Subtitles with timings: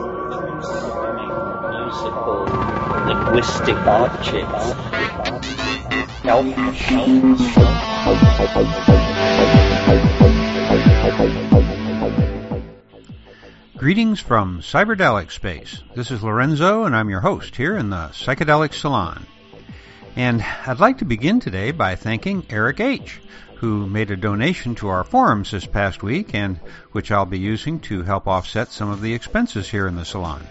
[0.00, 0.10] musical
[3.06, 4.74] linguistic objects.
[13.76, 15.82] Greetings from Cyberdelic Space.
[15.94, 19.26] This is Lorenzo, and I'm your host here in the Psychedelic Salon.
[20.16, 23.20] And I'd like to begin today by thanking Eric H.,
[23.64, 26.58] who made a donation to our forums this past week, and
[26.92, 30.46] which I'll be using to help offset some of the expenses here in the salon.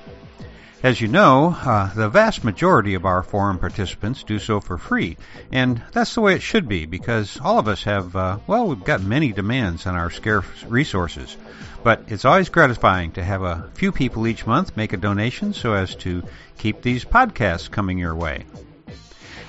[0.82, 5.18] As you know, uh, the vast majority of our forum participants do so for free,
[5.52, 8.84] and that's the way it should be because all of us have, uh, well, we've
[8.84, 11.38] got many demands on our scarce resources.
[11.84, 15.74] But it's always gratifying to have a few people each month make a donation so
[15.74, 16.24] as to
[16.58, 18.46] keep these podcasts coming your way.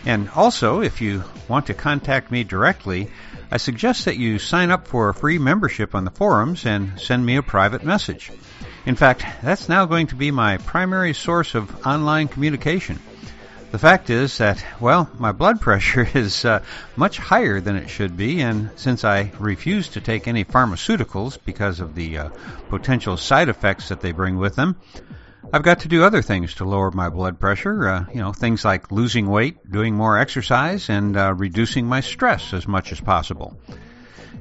[0.07, 3.11] And also, if you want to contact me directly,
[3.55, 7.25] I suggest that you sign up for a free membership on the forums and send
[7.25, 8.33] me a private message.
[8.85, 12.99] In fact, that's now going to be my primary source of online communication.
[13.71, 16.65] The fact is that, well, my blood pressure is uh,
[16.97, 21.79] much higher than it should be, and since I refuse to take any pharmaceuticals because
[21.79, 22.29] of the uh,
[22.71, 24.75] potential side effects that they bring with them,
[25.55, 27.89] I've got to do other things to lower my blood pressure.
[27.89, 32.53] Uh, you know, things like losing weight, doing more exercise, and uh, reducing my stress
[32.53, 33.57] as much as possible.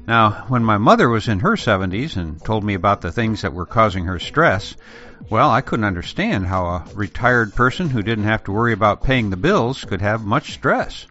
[0.08, 3.54] Now, when my mother was in her 70s and told me about the things that
[3.54, 4.76] were causing her stress,
[5.30, 9.30] well, I couldn't understand how a retired person who didn't have to worry about paying
[9.30, 11.06] the bills could have much stress.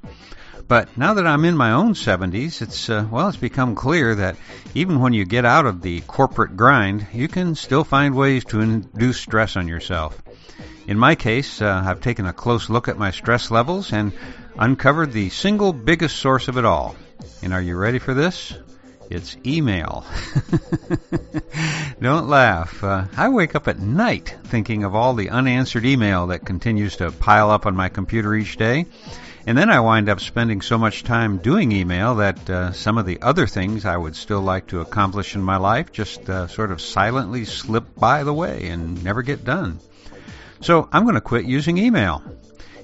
[0.69, 4.37] But now that I'm in my own 70s, it's uh, well, it's become clear that
[4.75, 8.61] even when you get out of the corporate grind, you can still find ways to
[8.61, 10.23] induce stress on yourself.
[10.87, 14.13] In my case, uh, I've taken a close look at my stress levels and
[14.59, 16.97] uncovered the single biggest source of it all.
[17.43, 18.55] And are you ready for this?
[19.11, 20.07] It's email.
[22.01, 22.83] Don't laugh.
[22.83, 27.13] Uh, I wake up at night thinking of all the unanswered email that continues to
[27.13, 28.87] pile up on my computer each day.
[29.45, 33.07] And then I wind up spending so much time doing email that uh, some of
[33.07, 36.71] the other things I would still like to accomplish in my life just uh, sort
[36.71, 39.81] of silently slip by the way and never get done.
[40.61, 42.23] So I'm going to quit using email.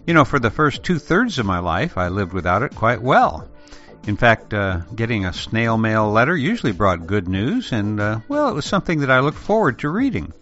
[0.05, 3.03] You know, for the first two thirds of my life, I lived without it quite
[3.03, 3.49] well.
[4.09, 8.49] In fact, uh, getting a snail mail letter usually brought good news, and uh, well,
[8.49, 10.33] it was something that I looked forward to reading.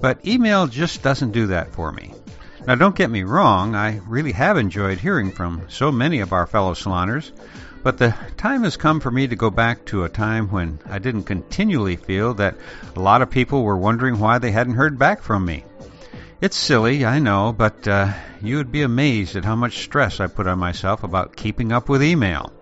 [0.00, 2.12] But email just doesn't do that for me.
[2.66, 6.46] Now, don't get me wrong, I really have enjoyed hearing from so many of our
[6.46, 7.32] fellow saloners,
[7.82, 10.98] but the time has come for me to go back to a time when I
[10.98, 12.56] didn't continually feel that
[12.94, 15.64] a lot of people were wondering why they hadn't heard back from me.
[16.40, 20.26] It's silly, I know, but uh, you would be amazed at how much stress I
[20.26, 22.52] put on myself about keeping up with email.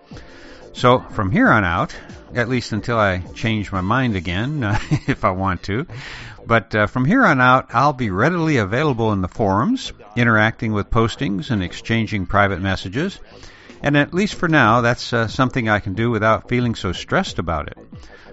[0.77, 1.95] So from here on out,
[2.35, 4.77] at least until I change my mind again, uh,
[5.07, 5.87] if I want to,
[6.45, 10.91] but uh, from here on out, I'll be readily available in the forums, interacting with
[10.91, 13.19] postings and exchanging private messages.
[13.81, 17.39] And at least for now, that's uh, something I can do without feeling so stressed
[17.39, 17.77] about it.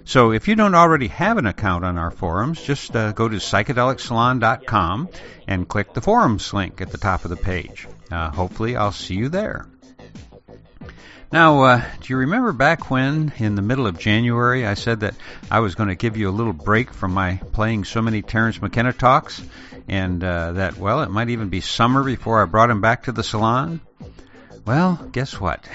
[0.05, 3.37] So if you don't already have an account on our forums, just uh, go to
[3.37, 5.09] psychedelicsalon.com
[5.49, 7.89] and click the forums link at the top of the page.
[8.11, 9.67] Uh, hopefully, I'll see you there.
[11.35, 15.17] Now, uh, do you remember back when, in the middle of January, I said that
[15.51, 18.63] I was going to give you a little break from my playing so many Terence
[18.63, 19.43] McKenna talks,
[19.89, 23.13] and uh, that, well, it might even be summer before I brought him back to
[23.13, 23.81] the salon?
[24.65, 25.69] Well, guess what?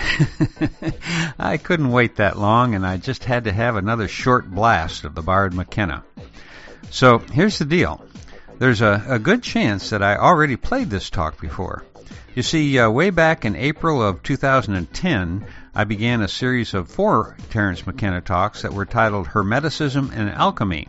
[1.38, 5.14] I couldn't wait that long, and I just had to have another short blast of
[5.14, 6.06] the Bard McKenna.
[6.90, 8.02] So here's the deal.
[8.60, 11.84] There's a, a good chance that I already played this talk before.
[12.40, 15.46] You see, uh, way back in April of 2010,
[15.76, 20.88] I began a series of four Terence McKenna talks that were titled Hermeticism and Alchemy.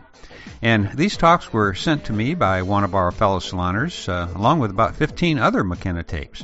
[0.61, 4.59] And these talks were sent to me by one of our fellow saloners, uh, along
[4.59, 6.41] with about 15 other McKenna tapes.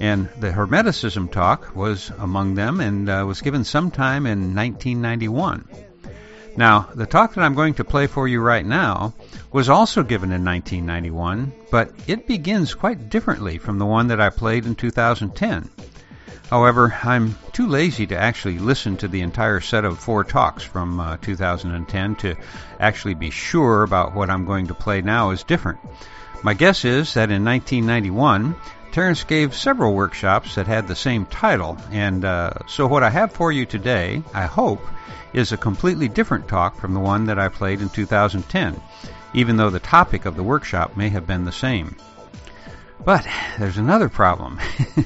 [0.00, 5.68] And the Hermeticism talk was among them and uh, was given sometime in 1991.
[6.56, 9.12] Now, the talk that I'm going to play for you right now
[9.52, 14.30] was also given in 1991, but it begins quite differently from the one that I
[14.30, 15.70] played in 2010.
[16.48, 21.00] However, I'm too lazy to actually listen to the entire set of four talks from
[21.00, 22.36] uh, 2010 to
[22.80, 25.80] actually be sure about what I'm going to play now is different.
[26.42, 28.54] My guess is that in 1991,
[28.92, 33.32] Terence gave several workshops that had the same title, and uh, so what I have
[33.32, 34.80] for you today, I hope,
[35.32, 38.80] is a completely different talk from the one that I played in 2010,
[39.34, 41.96] even though the topic of the workshop may have been the same.
[43.04, 43.26] But
[43.58, 44.58] there's another problem.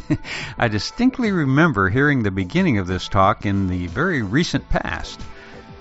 [0.59, 5.21] I distinctly remember hearing the beginning of this talk in the very recent past.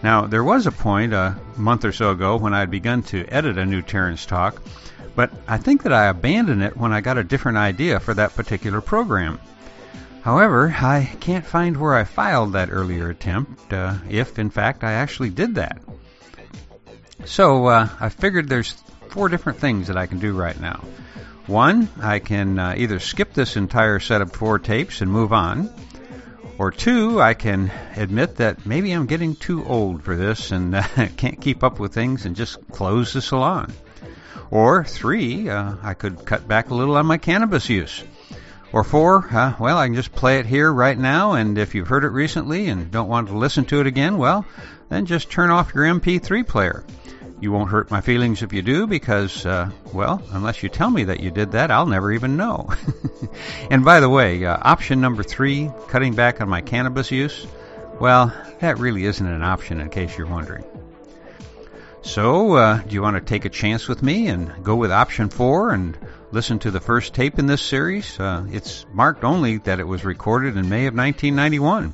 [0.02, 3.26] Now, there was a point a month or so ago when I had begun to
[3.28, 4.62] edit a new Terence talk,
[5.16, 8.36] but I think that I abandoned it when I got a different idea for that
[8.36, 9.40] particular program.
[10.22, 14.94] However, I can't find where I filed that earlier attempt, uh, if in fact I
[14.94, 15.82] actually did that.
[17.26, 18.74] So uh, I figured there's
[19.10, 20.84] four different things that I can do right now.
[21.48, 25.74] One, I can uh, either skip this entire set of four tapes and move on,
[26.60, 30.84] or two, I can admit that maybe I'm getting too old for this and uh,
[31.16, 33.74] can't keep up with things and just close the salon.
[34.52, 38.04] Or three, uh, I could cut back a little on my cannabis use.
[38.72, 41.88] Or four, uh, well, I can just play it here right now, and if you've
[41.88, 44.46] heard it recently and don't want to listen to it again, well,
[44.90, 46.86] then just turn off your MP3 player.
[47.42, 51.06] You won't hurt my feelings if you do, because, uh, well, unless you tell me
[51.06, 52.70] that you did that, I'll never even know.
[53.72, 57.48] and by the way, uh, option number three, cutting back on my cannabis use,
[58.00, 60.64] well, that really isn't an option in case you're wondering.
[62.02, 65.30] So, uh, do you want to take a chance with me and go with option
[65.30, 65.98] four and
[66.32, 68.20] listen to the first tape in this series.
[68.20, 71.94] Uh, it's marked only that it was recorded in May of 1991.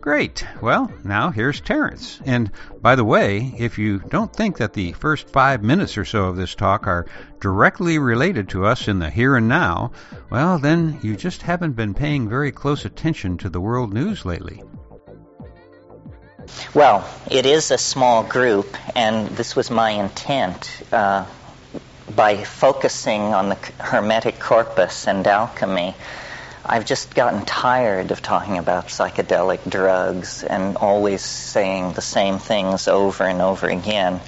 [0.00, 0.46] Great.
[0.60, 2.20] Well, now here's Terence.
[2.26, 2.50] And
[2.82, 6.36] by the way, if you don't think that the first five minutes or so of
[6.36, 7.06] this talk are
[7.40, 9.92] directly related to us in the here and now,
[10.28, 14.62] well, then you just haven't been paying very close attention to the world news lately.
[16.74, 20.68] Well, it is a small group, and this was my intent.
[20.92, 21.24] Uh,
[22.14, 25.94] by focusing on the Hermetic corpus and alchemy,
[26.66, 32.88] I've just gotten tired of talking about psychedelic drugs and always saying the same things
[32.88, 34.20] over and over again.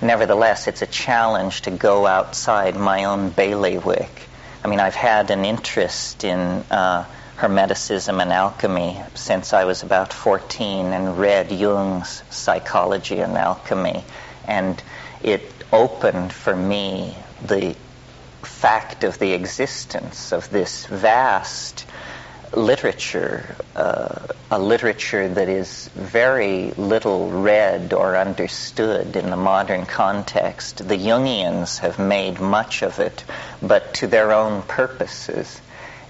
[0.00, 4.28] Nevertheless, it's a challenge to go outside my own bailiwick.
[4.62, 6.38] I mean, I've had an interest in
[6.70, 7.04] uh,
[7.38, 14.02] Hermeticism and alchemy since I was about 14 and read Jung's Psychology and Alchemy.
[14.44, 14.82] And
[15.22, 15.42] it
[15.72, 17.76] opened for me the
[18.42, 21.86] fact of the existence of this vast
[22.56, 30.78] literature, uh, a literature that is very little read or understood in the modern context.
[30.78, 33.24] The Jungians have made much of it,
[33.62, 35.60] but to their own purposes,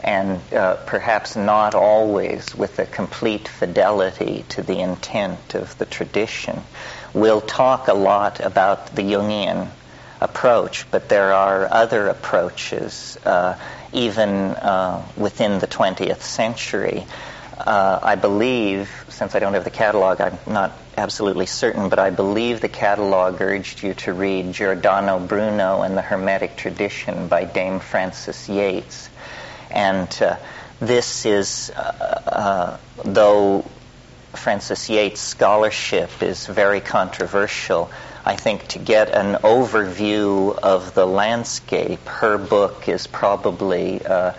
[0.02, 6.60] and uh, perhaps not always with a complete fidelity to the intent of the tradition.
[7.14, 9.68] We'll talk a lot about the Jungian
[10.20, 13.58] approach, but there are other approaches, uh,
[13.92, 17.06] even uh, within the 20th century.
[17.58, 22.10] Uh, I believe, since I don't have the catalog, I'm not absolutely certain, but I
[22.10, 27.80] believe the catalog urged you to read Giordano Bruno and the Hermetic Tradition by Dame
[27.80, 29.08] Frances Yates.
[29.70, 30.36] And uh,
[30.80, 31.80] this is, uh,
[32.26, 33.64] uh, though
[34.34, 37.90] Frances Yates' scholarship is very controversial,
[38.24, 44.34] I think to get an overview of the landscape, her book is probably uh,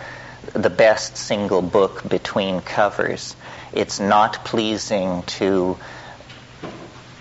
[0.52, 3.34] the best single book between covers.
[3.72, 5.76] It's not pleasing to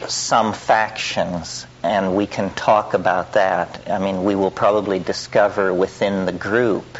[0.07, 3.89] some factions, and we can talk about that.
[3.89, 6.97] I mean, we will probably discover within the group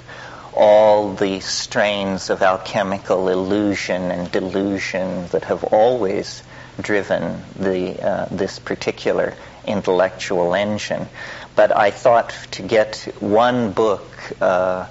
[0.54, 6.44] all the strains of alchemical illusion and delusion that have always
[6.82, 9.34] driven the, uh, this particular
[9.66, 11.08] intellectual engine.
[11.56, 14.08] But I thought to get one book
[14.42, 14.88] uh,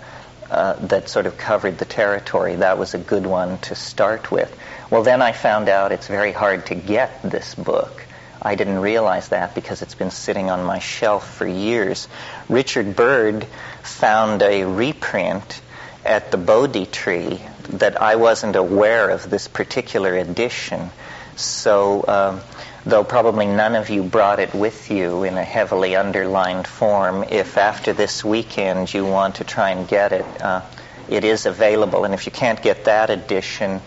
[0.50, 4.54] uh, that sort of covered the territory, that was a good one to start with.
[4.90, 8.04] Well, then I found out it's very hard to get this book.
[8.40, 12.08] I didn't realize that because it's been sitting on my shelf for years.
[12.48, 13.46] Richard Bird
[13.82, 15.60] found a reprint
[16.04, 17.40] at the Bodhi tree
[17.70, 20.90] that I wasn't aware of this particular edition.
[21.36, 22.40] So um,
[22.86, 27.58] though probably none of you brought it with you in a heavily underlined form, if
[27.58, 30.62] after this weekend you want to try and get it, uh,
[31.08, 32.04] it is available.
[32.04, 33.80] And if you can't get that edition,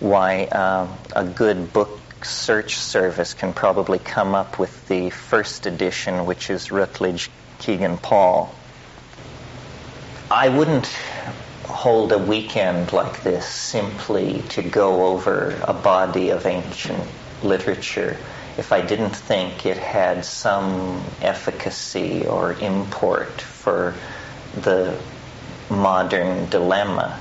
[0.00, 6.26] why, uh, a good book search service can probably come up with the first edition,
[6.26, 8.54] which is Routledge Kegan Paul.
[10.30, 10.86] I wouldn't
[11.64, 17.02] hold a weekend like this simply to go over a body of ancient
[17.42, 18.16] literature
[18.58, 23.94] if I didn't think it had some efficacy or import for
[24.54, 24.98] the
[25.68, 27.20] modern dilemma.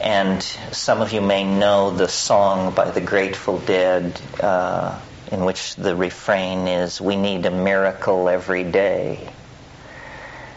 [0.00, 4.98] And some of you may know the song by the Grateful Dead uh,
[5.30, 9.30] in which the refrain is, We need a miracle every day.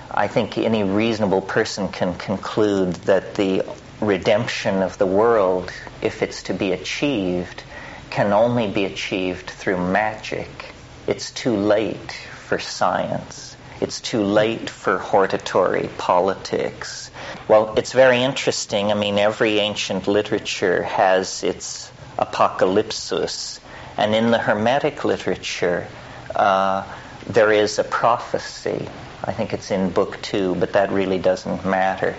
[0.09, 3.63] I think any reasonable person can conclude that the
[3.99, 7.63] redemption of the world, if it's to be achieved,
[8.09, 10.73] can only be achieved through magic.
[11.05, 12.13] It's too late
[12.47, 13.57] for science.
[13.81, 17.02] It's too late for hortatory politics.
[17.47, 18.91] Well, it's very interesting.
[18.91, 23.59] I mean, every ancient literature has its apocalypsis,
[23.97, 25.87] and in the Hermetic literature,
[26.35, 26.85] uh,
[27.27, 28.87] there is a prophecy.
[29.23, 32.15] I think it's in Book Two, but that really doesn't matter.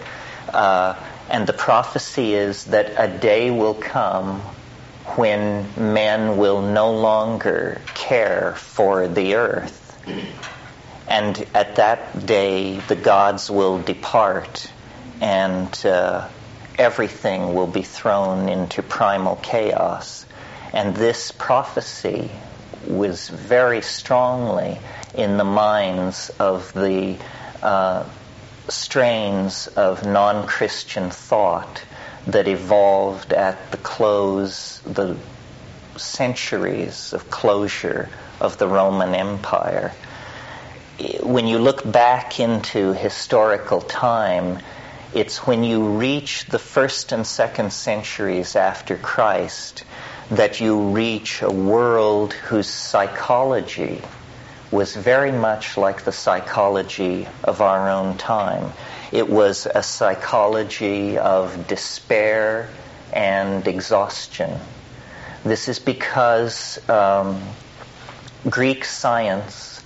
[0.52, 0.94] Uh,
[1.30, 4.40] and the prophecy is that a day will come
[5.16, 9.80] when men will no longer care for the earth.
[11.08, 14.70] And at that day, the gods will depart
[15.24, 16.28] and uh,
[16.78, 20.26] everything will be thrown into primal chaos.
[20.74, 22.30] And this prophecy
[22.86, 24.78] was very strongly
[25.14, 27.16] in the minds of the
[27.62, 28.04] uh,
[28.68, 31.82] strains of non Christian thought
[32.26, 35.16] that evolved at the close, the
[35.96, 38.10] centuries of closure
[38.42, 39.94] of the Roman Empire.
[41.22, 44.58] When you look back into historical time,
[45.14, 49.84] it's when you reach the first and second centuries after Christ
[50.30, 54.02] that you reach a world whose psychology
[54.72, 58.72] was very much like the psychology of our own time.
[59.12, 62.68] It was a psychology of despair
[63.12, 64.58] and exhaustion.
[65.44, 67.40] This is because um,
[68.50, 69.80] Greek science,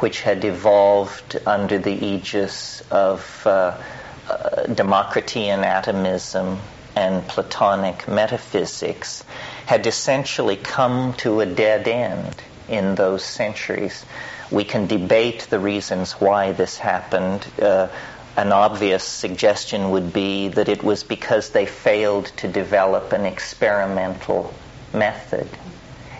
[0.00, 3.78] which had evolved under the aegis of uh,
[4.28, 6.58] uh, and atomism
[6.96, 9.24] and Platonic metaphysics,
[9.66, 12.34] had essentially come to a dead end
[12.68, 14.04] in those centuries.
[14.50, 17.46] We can debate the reasons why this happened.
[17.60, 17.88] Uh,
[18.36, 24.52] an obvious suggestion would be that it was because they failed to develop an experimental
[24.92, 25.48] method.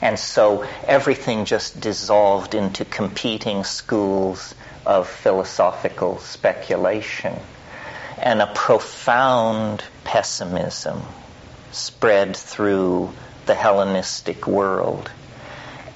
[0.00, 7.34] And so everything just dissolved into competing schools of philosophical speculation.
[8.24, 11.02] And a profound pessimism
[11.70, 13.12] spread through
[13.46, 15.10] the Hellenistic world.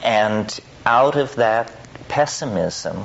[0.04, 1.72] And out of that
[2.08, 3.02] pessimism,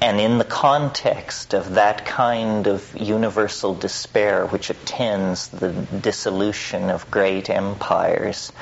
[0.00, 7.10] and in the context of that kind of universal despair which attends the dissolution of
[7.10, 8.52] great empires,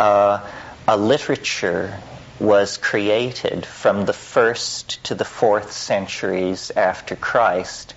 [0.00, 0.46] uh,
[0.86, 2.00] a literature
[2.40, 7.94] was created from the first to the fourth centuries after Christ,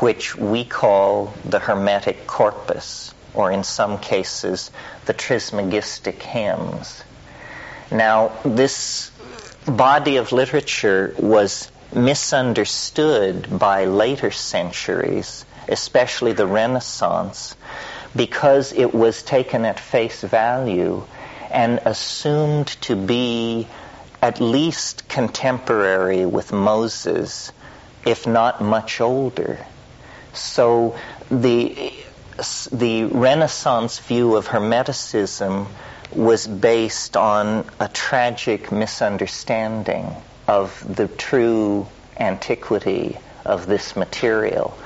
[0.00, 4.70] which we call the Hermetic corpus, or in some cases,
[5.06, 7.02] the Trismegistic hymns.
[7.90, 9.10] Now, this
[9.66, 17.56] body of literature was misunderstood by later centuries, especially the Renaissance,
[18.16, 21.04] because it was taken at face value
[21.50, 23.66] and assumed to be
[24.20, 27.52] at least contemporary with Moses,
[28.04, 29.58] if not much older.
[30.34, 30.96] So
[31.30, 31.92] the
[32.72, 35.66] the Renaissance view of Hermeticism
[36.12, 40.14] was based on a tragic misunderstanding
[40.48, 41.86] of the true
[42.18, 44.76] antiquity of this material.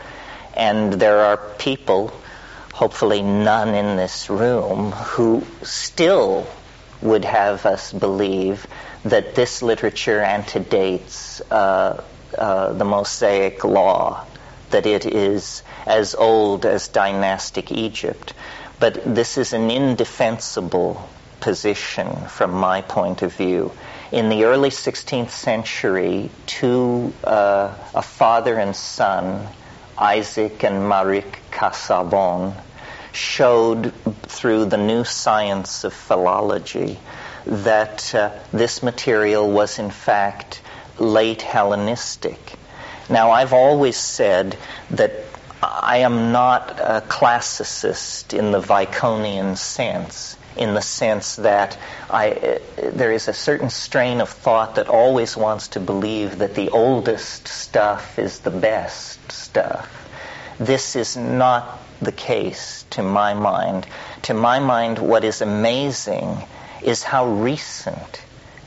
[0.54, 2.12] And there are people,
[2.74, 6.46] hopefully none in this room, who still
[7.00, 8.66] would have us believe
[9.04, 12.02] that this literature antedates uh,
[12.36, 14.26] uh, the Mosaic law,
[14.70, 18.34] that it is as old as dynastic Egypt.
[18.80, 21.08] But this is an indefensible
[21.40, 23.72] position from my point of view
[24.10, 29.46] in the early 16th century, two, uh, a father and son,
[29.98, 32.54] Isaac and Méric Casaubon,
[33.12, 36.98] showed through the new science of philology
[37.44, 40.62] that uh, this material was in fact
[40.98, 42.57] late Hellenistic.
[43.08, 44.56] Now, I've always said
[44.90, 45.12] that
[45.62, 51.78] I am not a classicist in the Viconian sense in the sense that
[52.10, 56.70] I, there is a certain strain of thought that always wants to believe that the
[56.70, 59.88] oldest stuff is the best stuff.
[60.58, 63.86] This is not the case to my mind.
[64.22, 66.36] To my mind, what is amazing
[66.82, 68.20] is how recent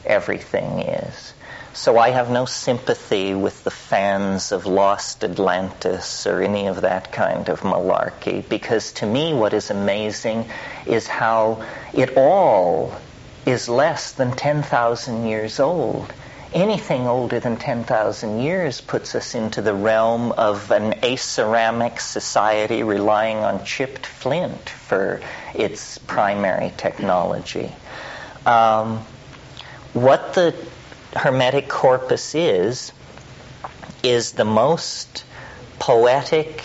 [0.06, 1.34] everything is.
[1.74, 7.14] So I have no sympathy with the fans of Lost Atlantis or any of that
[7.14, 10.50] kind of malarkey because to me what is amazing
[10.86, 12.94] is how it all
[13.46, 16.14] is less than 10,000 years old.
[16.54, 23.38] Anything older than 10,000 years puts us into the realm of an aceramic society relying
[23.38, 25.22] on chipped flint for
[25.56, 27.72] its primary technology.
[28.46, 29.06] Um,
[29.94, 30.54] what the
[31.16, 32.92] Hermetic corpus is,
[34.04, 35.26] is the most
[35.80, 36.64] poetic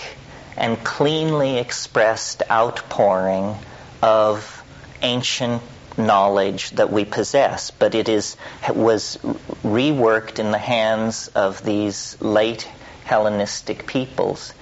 [0.57, 3.57] and cleanly expressed outpouring
[4.03, 4.63] of
[5.03, 5.63] ancient
[5.99, 8.37] knowledge that we possess, but it is
[8.75, 9.19] was
[9.65, 12.69] reworked in the hands of these late
[13.05, 14.53] Hellenistic peoples,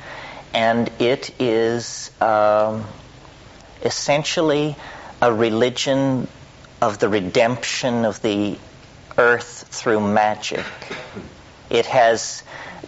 [0.52, 2.84] and it is um,
[3.82, 4.76] essentially
[5.22, 6.28] a religion
[6.80, 8.58] of the redemption of the
[9.18, 10.64] earth through magic.
[11.71, 12.42] It has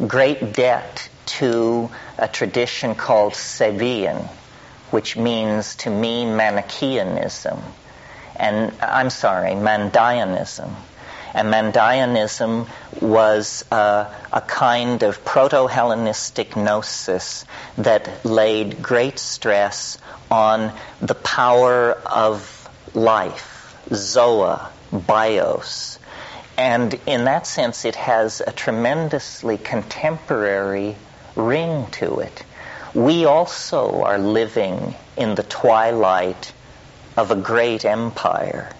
[0.06, 4.28] great debt to a tradition called Sabaean,
[4.90, 7.60] which means to me Manichaeanism.
[8.36, 10.72] And I'm sorry, Mandaeanism.
[11.34, 12.66] And Mandaeanism
[13.00, 17.44] was uh, a kind of proto Hellenistic gnosis
[17.76, 19.98] that laid great stress
[20.30, 24.58] on the power of life, Zoe,
[24.92, 25.95] bios.
[26.56, 30.96] And in that sense, it has a tremendously contemporary
[31.34, 32.44] ring to it.
[32.94, 36.52] We also are living in the twilight
[37.16, 38.70] of a great empire.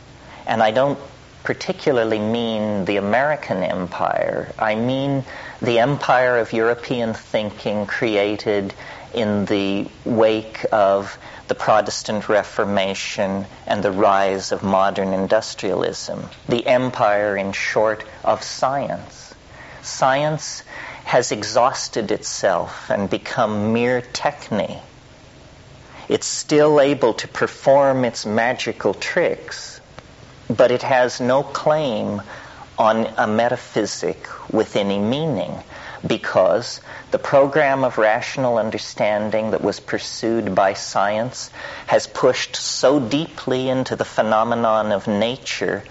[0.47, 0.99] And I don't
[1.45, 4.53] particularly mean the American empire.
[4.59, 5.25] I mean
[5.61, 8.75] the empire of European thinking created
[9.15, 11.17] in the wake of
[11.49, 16.29] the Protestant Reformation and the rise of modern industrialism.
[16.49, 19.35] The empire, in short, of science.
[19.83, 20.63] Science
[21.05, 24.81] has exhausted itself and become mere techne.
[26.09, 29.81] It's still able to perform its magical tricks,
[30.49, 32.23] but it has no claim
[32.79, 35.63] on a metaphysic with any meaning
[36.07, 41.51] because the program of rational understanding that was pursued by science
[41.87, 45.83] has pushed so deeply into the phenomenon of nature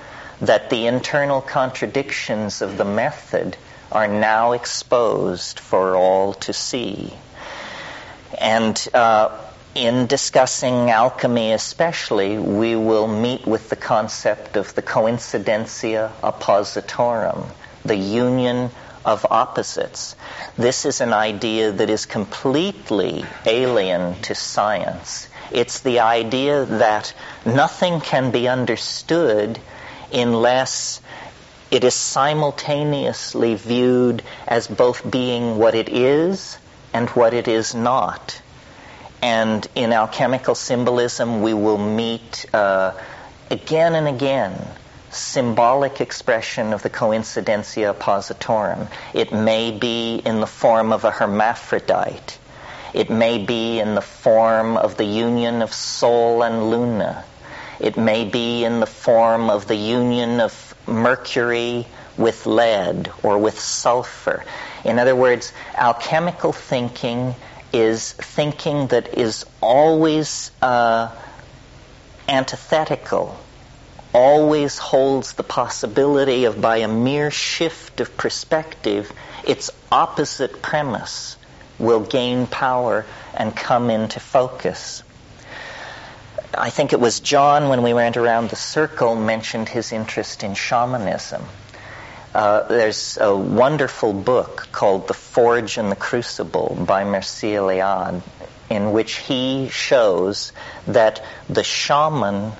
[0.41, 3.57] that the internal contradictions of the method
[3.91, 7.13] are now exposed for all to see.
[8.39, 9.38] And uh,
[9.75, 17.45] in discussing alchemy especially, we will meet with the concept of the coincidentia oppositorum,
[17.84, 18.71] the union
[19.06, 20.15] of opposites.
[20.58, 25.28] This is an idea that is completely alien to science.
[25.52, 27.13] It's the idea that
[27.46, 29.60] nothing can be understood
[30.12, 31.02] unless
[31.70, 36.58] it is simultaneously viewed as both being what it is
[36.94, 38.41] and what it is not.
[39.22, 42.94] And in alchemical symbolism, we will meet uh,
[43.52, 44.68] again and again
[45.15, 48.88] symbolic expression of the coincidentia oppositorum.
[49.13, 52.38] It may be in the form of a hermaphrodite.
[52.93, 57.25] It may be in the form of the union of Sol and Luna.
[57.80, 63.60] It may be in the form of the union of mercury with lead or with
[63.60, 64.43] sulfur.
[64.84, 67.36] In other words, alchemical thinking
[67.73, 71.12] is thinking that is always uh,
[72.30, 73.38] antithetical,
[74.15, 79.12] always holds the possibility of, by a mere shift of perspective,
[79.45, 81.36] its opposite premise
[81.78, 85.04] will gain power and come into focus.
[86.58, 90.54] I think it was John, when we went around the circle, mentioned his interest in
[90.54, 91.43] shamanism.
[92.34, 98.21] Uh, there's a wonderful book called The Forge and the Crucible by Mircea Eliade,
[98.69, 100.54] in which he shows
[100.88, 102.54] that the shaman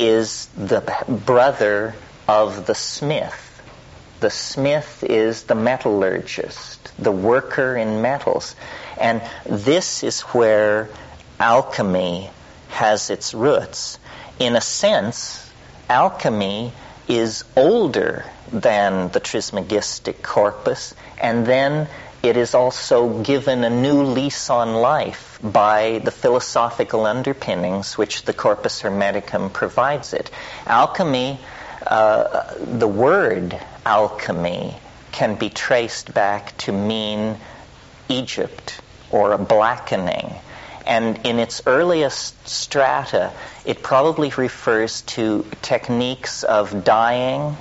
[0.00, 1.94] is the brother
[2.26, 3.46] of the smith.
[4.20, 8.54] The smith is the metallurgist, the worker in metals.
[8.98, 10.88] And this is where
[11.38, 12.30] alchemy
[12.68, 13.98] has its roots.
[14.38, 15.50] In a sense,
[15.88, 16.72] alchemy
[17.08, 21.88] is older than the Trismegistic corpus, and then
[22.22, 28.34] it is also given a new lease on life by the philosophical underpinnings which the
[28.34, 30.30] Corpus Hermeticum provides it.
[30.66, 31.40] Alchemy,
[31.86, 34.76] uh, the word alchemy,
[35.12, 37.36] can be traced back to mean
[38.08, 38.80] Egypt
[39.10, 40.34] or a blackening.
[40.86, 43.32] And in its earliest strata,
[43.64, 47.56] it probably refers to techniques of dyeing,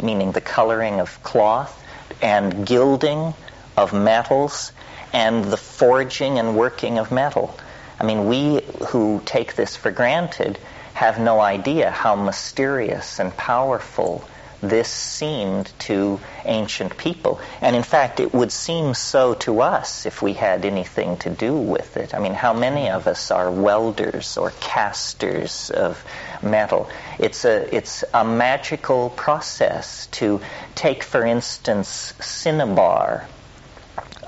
[0.00, 1.74] meaning the coloring of cloth,
[2.22, 3.34] and gilding
[3.78, 4.72] of metals,
[5.12, 7.56] and the forging and working of metal.
[8.00, 10.58] I mean, we who take this for granted
[10.94, 14.28] have no idea how mysterious and powerful
[14.60, 17.40] this seemed to ancient people.
[17.60, 21.54] And in fact, it would seem so to us if we had anything to do
[21.54, 22.16] with it.
[22.16, 26.04] I mean, how many of us are welders or casters of
[26.42, 26.90] metal?
[27.20, 30.40] It's a, it's a magical process to
[30.74, 33.28] take, for instance, cinnabar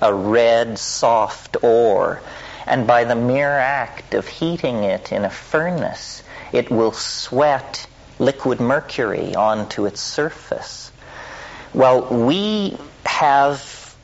[0.01, 2.21] a red, soft ore.
[2.67, 7.87] And by the mere act of heating it in a furnace, it will sweat
[8.19, 10.93] liquid mercury onto its surface.
[11.73, 13.97] Well, we have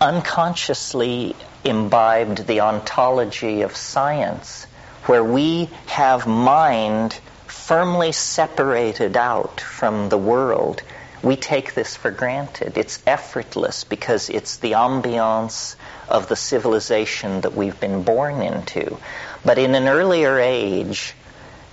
[0.00, 4.66] unconsciously imbibed the ontology of science,
[5.06, 10.82] where we have mind firmly separated out from the world.
[11.22, 12.76] We take this for granted.
[12.76, 15.76] It's effortless because it's the ambiance
[16.08, 18.98] of the civilization that we've been born into.
[19.44, 21.14] But in an earlier age,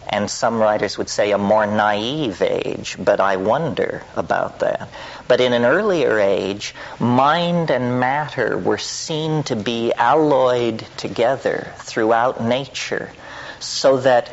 [0.08, 4.90] and some writers would say a more naive age, but I wonder about that.
[5.28, 12.42] But in an earlier age, mind and matter were seen to be alloyed together throughout
[12.42, 13.12] nature,
[13.60, 14.32] so that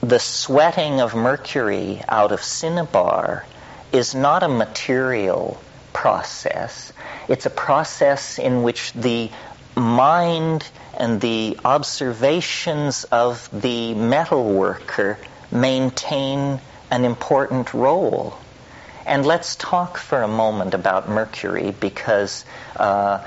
[0.00, 3.44] the sweating of mercury out of cinnabar
[3.92, 5.60] is not a material
[5.92, 6.92] process.
[7.28, 9.30] It's a process in which the
[9.76, 15.18] mind and the observations of the metal worker
[15.50, 18.36] maintain an important role.
[19.06, 22.44] And let's talk for a moment about Mercury because
[22.76, 23.26] uh,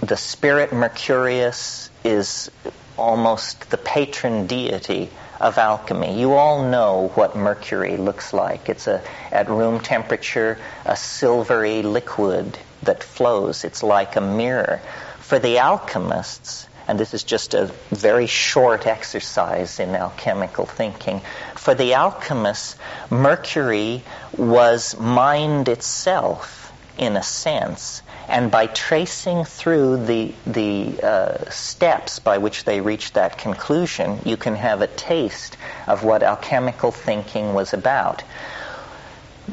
[0.00, 2.50] the spirit Mercurius is
[2.96, 5.10] almost the patron deity
[5.40, 6.18] of alchemy.
[6.18, 8.68] You all know what mercury looks like.
[8.68, 13.64] It's a, at room temperature, a silvery liquid that flows.
[13.64, 14.80] It's like a mirror.
[15.20, 21.20] For the alchemists, and this is just a very short exercise in alchemical thinking.
[21.56, 22.76] For the alchemists,
[23.10, 24.04] mercury
[24.36, 28.02] was mind itself, in a sense.
[28.28, 34.36] And by tracing through the, the uh, steps by which they reached that conclusion, you
[34.36, 38.24] can have a taste of what alchemical thinking was about.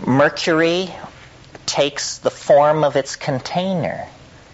[0.05, 0.89] Mercury
[1.67, 4.07] takes the form of its container.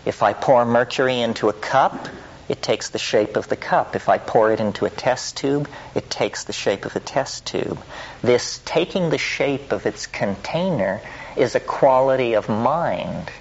[0.05, 2.09] If I pour mercury into a cup,
[2.49, 3.95] it takes the shape of the cup.
[3.95, 7.45] If I pour it into a test tube, it takes the shape of a test
[7.45, 7.79] tube.
[8.21, 10.99] This taking the shape of its container
[11.37, 13.31] is a quality of mind.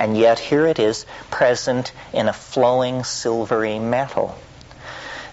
[0.00, 4.34] And yet here it is present in a flowing silvery metal.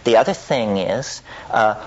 [0.03, 1.81] The other thing is, uh,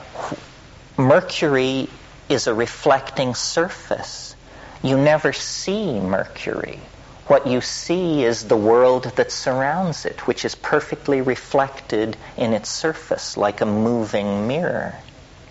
[0.96, 1.90] mercury
[2.30, 4.34] is a reflecting surface.
[4.82, 6.80] You never see mercury.
[7.26, 12.70] What you see is the world that surrounds it, which is perfectly reflected in its
[12.70, 14.94] surface, like a moving mirror,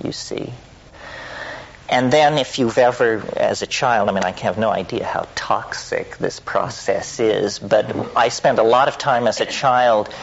[0.04, 0.52] you see.
[1.92, 5.28] And then, if you've ever, as a child, I mean, I have no idea how
[5.34, 10.14] toxic this process is, but I spent a lot of time as a child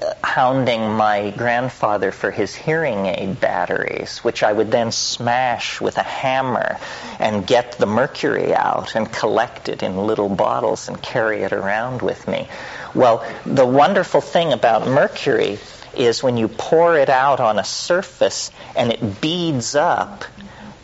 [0.00, 5.98] uh, hounding my grandfather for his hearing aid batteries, which I would then smash with
[5.98, 6.78] a hammer
[7.18, 12.02] and get the mercury out and collect it in little bottles and carry it around
[12.02, 12.48] with me.
[12.94, 15.58] Well, the wonderful thing about mercury
[15.96, 20.24] is when you pour it out on a surface and it beads up,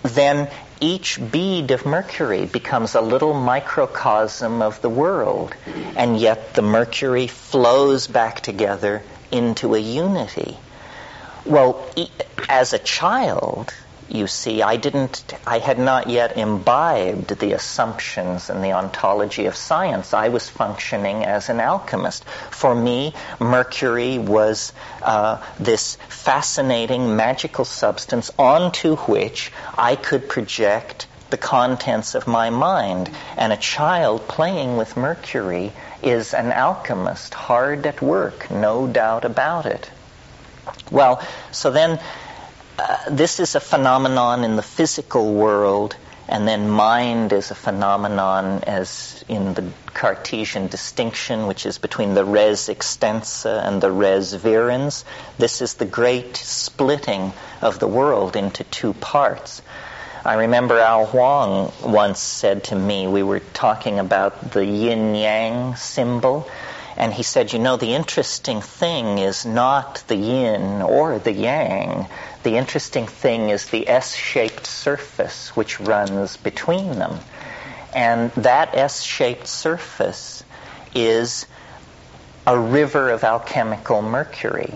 [0.02, 5.54] then each bead of mercury becomes a little microcosm of the world,
[5.96, 10.56] and yet the mercury flows back together into a unity.
[11.44, 11.84] Well,
[12.48, 13.72] as a child,
[14.12, 19.56] you see, I didn't, I had not yet imbibed the assumptions and the ontology of
[19.56, 20.12] science.
[20.12, 22.24] I was functioning as an alchemist.
[22.50, 31.38] For me, mercury was uh, this fascinating magical substance onto which I could project the
[31.38, 33.10] contents of my mind.
[33.38, 35.72] And a child playing with mercury
[36.02, 39.90] is an alchemist, hard at work, no doubt about it.
[40.90, 41.98] Well, so then
[42.78, 45.96] uh, this is a phenomenon in the physical world,
[46.28, 52.24] and then mind is a phenomenon as in the Cartesian distinction, which is between the
[52.24, 55.04] res extensa and the res virens.
[55.38, 59.62] This is the great splitting of the world into two parts.
[60.24, 65.74] I remember Al Huang once said to me, we were talking about the yin yang
[65.74, 66.48] symbol,
[66.96, 72.06] and he said, You know, the interesting thing is not the yin or the yang.
[72.42, 77.18] The interesting thing is the S shaped surface which runs between them.
[77.94, 80.44] And that S shaped surface
[80.94, 81.46] is
[82.46, 84.72] a river of alchemical mercury.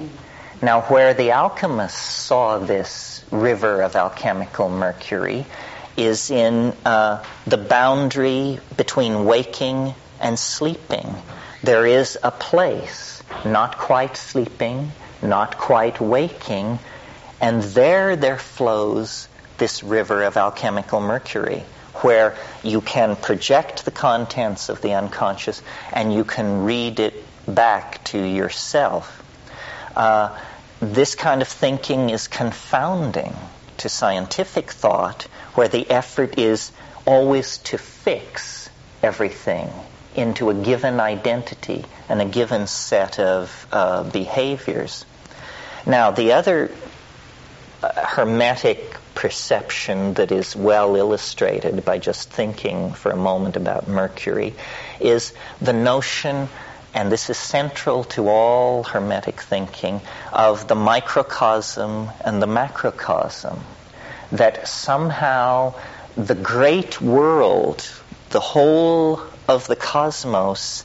[0.62, 5.44] Now, where the alchemists saw this river of alchemical mercury
[5.96, 11.14] is in uh, the boundary between waking and sleeping
[11.66, 16.78] there is a place, not quite sleeping, not quite waking,
[17.40, 21.64] and there there flows this river of alchemical mercury
[22.02, 27.14] where you can project the contents of the unconscious and you can read it
[27.46, 29.22] back to yourself.
[29.94, 30.38] Uh,
[30.80, 33.34] this kind of thinking is confounding
[33.78, 35.22] to scientific thought,
[35.54, 36.70] where the effort is
[37.06, 38.68] always to fix
[39.02, 39.70] everything
[40.14, 45.04] into a given identity and a given set of uh, behaviors.
[45.86, 46.70] Now, the other
[47.94, 54.54] hermetic perception that is well illustrated by just thinking for a moment about Mercury
[55.00, 56.48] is the notion,
[56.94, 60.00] and this is central to all Hermetic thinking,
[60.32, 63.58] of the microcosm and the macrocosm.
[64.32, 65.74] That somehow
[66.16, 67.88] the great world,
[68.30, 70.84] the whole of the cosmos,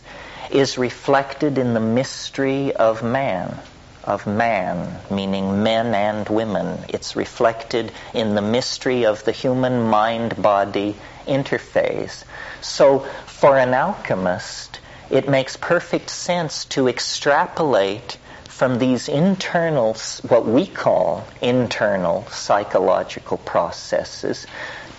[0.51, 3.57] is reflected in the mystery of man
[4.03, 6.85] of man, meaning men and women.
[6.89, 10.95] It's reflected in the mystery of the human mind body
[11.27, 12.23] interface.
[12.61, 19.95] So, for an alchemist, it makes perfect sense to extrapolate from these internal,
[20.27, 24.45] what we call internal psychological processes,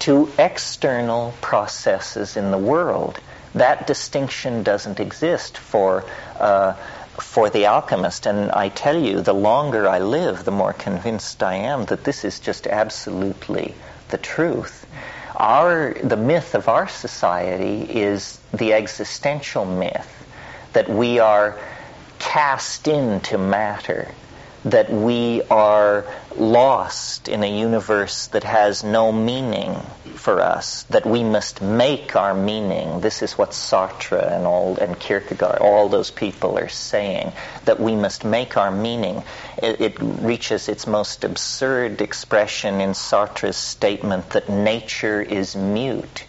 [0.01, 3.21] to external processes in the world.
[3.55, 6.05] That distinction doesn't exist for
[6.41, 6.75] uh,
[7.19, 8.27] for the alchemist.
[8.27, 12.25] And I tell you, the longer I live, the more convinced I am that this
[12.25, 13.75] is just absolutely
[14.09, 14.87] the truth.
[15.37, 20.09] Our, the myth of our society is the existential myth
[20.73, 21.59] that we are
[22.19, 24.09] cast into matter
[24.65, 29.75] that we are lost in a universe that has no meaning
[30.15, 33.01] for us, that we must make our meaning.
[33.01, 37.33] This is what Sartre and all and Kierkegaard, all those people are saying,
[37.65, 39.25] that we must make our meaning.
[39.61, 46.25] It, it reaches its most absurd expression in Sartre's statement that nature is mute.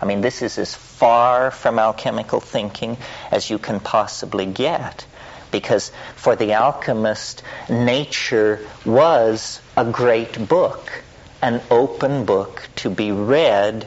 [0.00, 2.96] I mean, this is as far from alchemical thinking
[3.30, 5.04] as you can possibly get
[5.52, 10.90] because for the alchemist, nature was a great book,
[11.40, 13.86] an open book to be read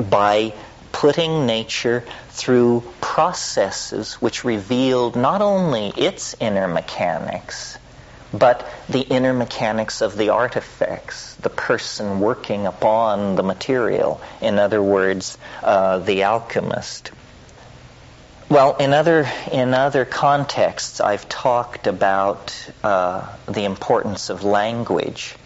[0.00, 0.54] by
[0.92, 7.78] putting nature through processes which revealed not only its inner mechanics,
[8.32, 14.82] but the inner mechanics of the artifacts, the person working upon the material, in other
[14.82, 17.10] words, uh, the alchemist.
[18.52, 25.36] Well, in other in other contexts, I've talked about uh, the importance of language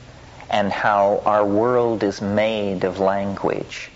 [0.50, 3.92] and how our world is made of language.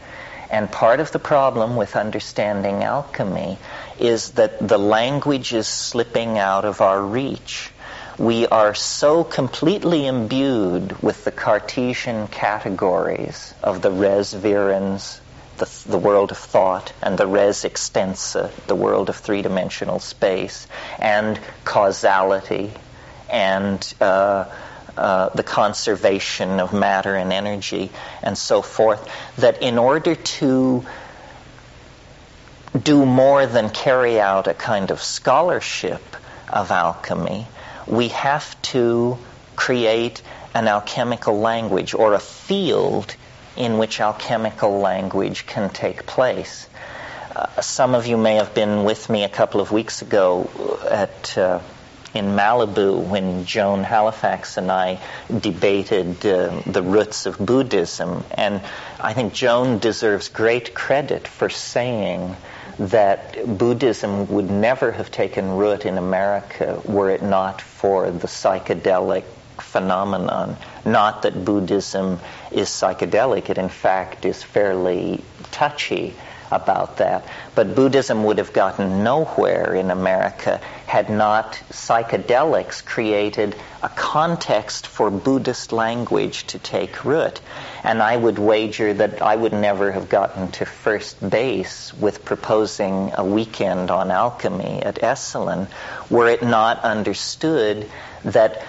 [0.48, 3.58] And part of the problem with understanding alchemy
[3.98, 7.72] is that the language is slipping out of our reach.
[8.16, 15.18] We are so completely imbued with the Cartesian categories of the res virens,
[15.60, 20.66] the, the world of thought, and the res extensa, the world of three dimensional space,
[20.98, 22.72] and causality,
[23.30, 24.46] and uh,
[24.96, 27.90] uh, the conservation of matter and energy,
[28.22, 30.84] and so forth, that in order to
[32.82, 36.02] do more than carry out a kind of scholarship
[36.48, 37.46] of alchemy,
[37.86, 39.18] we have to
[39.56, 40.22] create
[40.54, 43.14] an alchemical language or a field
[43.60, 46.66] in which alchemical language can take place.
[47.36, 50.48] Uh, some of you may have been with me a couple of weeks ago
[50.90, 51.60] at uh,
[52.14, 58.62] in Malibu when Joan Halifax and I debated uh, the roots of Buddhism, and
[58.98, 62.34] I think Joan deserves great credit for saying
[62.78, 69.24] that Buddhism would never have taken root in America were it not for the psychedelic
[69.60, 70.56] phenomenon.
[70.84, 72.18] Not that Buddhism
[72.50, 76.14] is psychedelic, it in fact is fairly touchy
[76.50, 77.24] about that.
[77.54, 85.10] But Buddhism would have gotten nowhere in America had not psychedelics created a context for
[85.10, 87.40] Buddhist language to take root.
[87.84, 93.12] And I would wager that I would never have gotten to first base with proposing
[93.14, 95.68] a weekend on alchemy at Esalen
[96.10, 97.88] were it not understood
[98.24, 98.62] that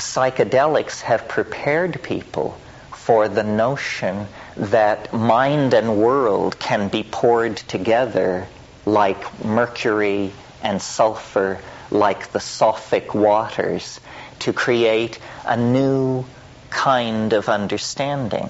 [0.00, 2.58] psychedelics have prepared people
[2.92, 8.46] for the notion that mind and world can be poured together
[8.86, 10.32] like mercury
[10.62, 11.58] and sulfur,
[11.90, 14.00] like the Sophic waters,
[14.40, 16.24] to create a new
[16.70, 18.48] kind of understanding.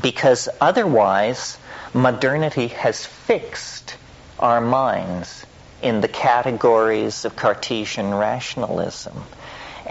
[0.00, 1.58] Because otherwise,
[1.94, 3.96] modernity has fixed
[4.38, 5.46] our minds
[5.82, 9.24] in the categories of Cartesian rationalism.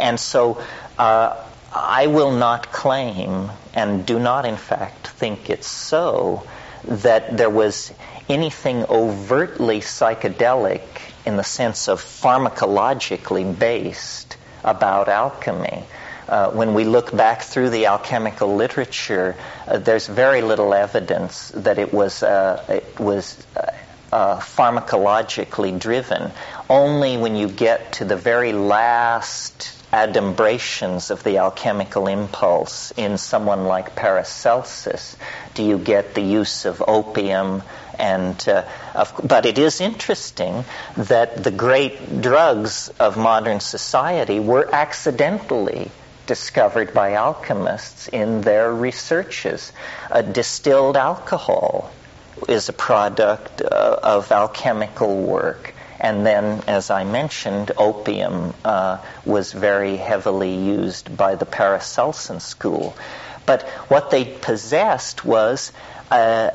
[0.01, 0.61] And so
[0.97, 1.37] uh,
[1.73, 6.45] I will not claim, and do not in fact think it's so,
[6.83, 7.93] that there was
[8.27, 10.81] anything overtly psychedelic
[11.25, 15.83] in the sense of pharmacologically based about alchemy.
[16.27, 19.35] Uh, when we look back through the alchemical literature,
[19.67, 23.71] uh, there's very little evidence that it was uh, it was uh,
[24.11, 26.31] uh, pharmacologically driven.
[26.69, 33.65] Only when you get to the very last adumbrations of the alchemical impulse in someone
[33.65, 35.17] like Paracelsus
[35.53, 37.61] do you get the use of opium
[37.99, 38.63] and uh,
[38.95, 45.91] of, but it is interesting that the great drugs of modern society were accidentally
[46.25, 49.73] discovered by alchemists in their researches.
[50.09, 51.91] A distilled alcohol
[52.47, 55.73] is a product uh, of alchemical work.
[56.01, 62.95] And then, as I mentioned, opium uh, was very heavily used by the Paracelsian school.
[63.45, 65.71] But what they possessed was
[66.09, 66.49] uh,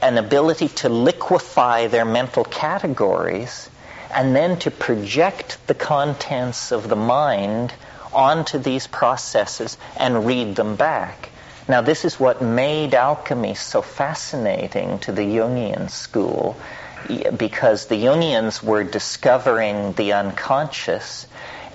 [0.00, 3.68] an ability to liquefy their mental categories
[4.14, 7.74] and then to project the contents of the mind
[8.12, 11.30] onto these processes and read them back.
[11.68, 16.56] Now, this is what made alchemy so fascinating to the Jungian school
[17.36, 21.26] because the Jungians were discovering the unconscious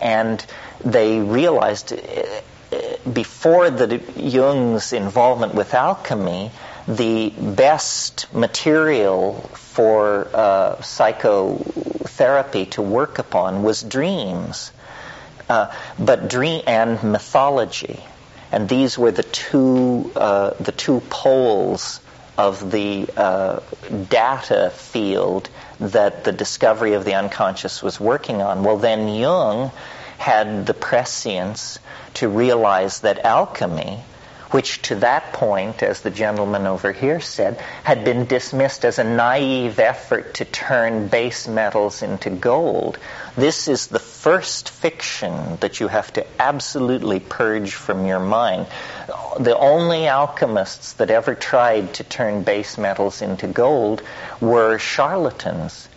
[0.01, 0.43] and
[0.83, 1.97] they realized uh,
[3.11, 6.51] before the Jung's involvement with alchemy,
[6.87, 14.71] the best material for uh, psychotherapy to work upon was dreams,
[15.49, 17.99] uh, but dream and mythology,
[18.51, 21.99] and these were the two uh, the two poles
[22.37, 23.59] of the uh,
[24.09, 28.63] data field that the discovery of the unconscious was working on.
[28.63, 29.71] Well, then Jung
[30.17, 31.79] had the prescience
[32.15, 33.99] to realize that alchemy,
[34.51, 39.03] which to that point, as the gentleman over here said, had been dismissed as a
[39.03, 42.97] naive effort to turn base metals into gold.
[43.35, 48.67] This is the first fiction that you have to absolutely purge from your mind.
[49.39, 54.01] The only alchemists that ever tried to turn base metals into gold
[54.41, 55.87] were charlatans,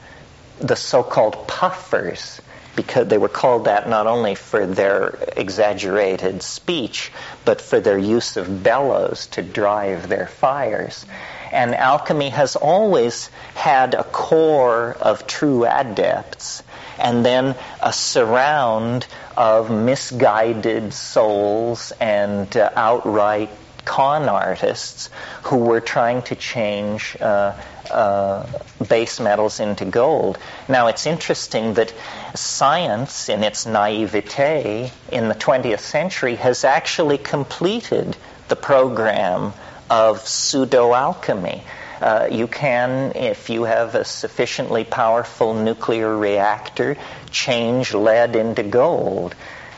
[0.60, 2.40] the so-called puffers
[2.76, 7.12] because they were called that not only for their exaggerated speech,
[7.44, 11.04] but for their use of bellows to drive their fires.
[11.52, 16.62] And alchemy has always had a core of true adepts
[16.98, 19.06] and then a surround
[19.36, 23.50] of misguided souls and uh, outright
[23.84, 25.10] con artists
[25.44, 27.52] who were trying to change uh,
[27.90, 28.46] uh,
[28.88, 30.38] base metals into gold.
[30.68, 31.92] Now, it's interesting that
[32.34, 38.16] science, in its naivete in the 20th century, has actually completed
[38.48, 39.52] the program
[39.90, 41.62] of pseudo alchemy.
[42.00, 46.96] Uh, you can, if you have a sufficiently powerful nuclear reactor,
[47.30, 49.34] change lead into gold.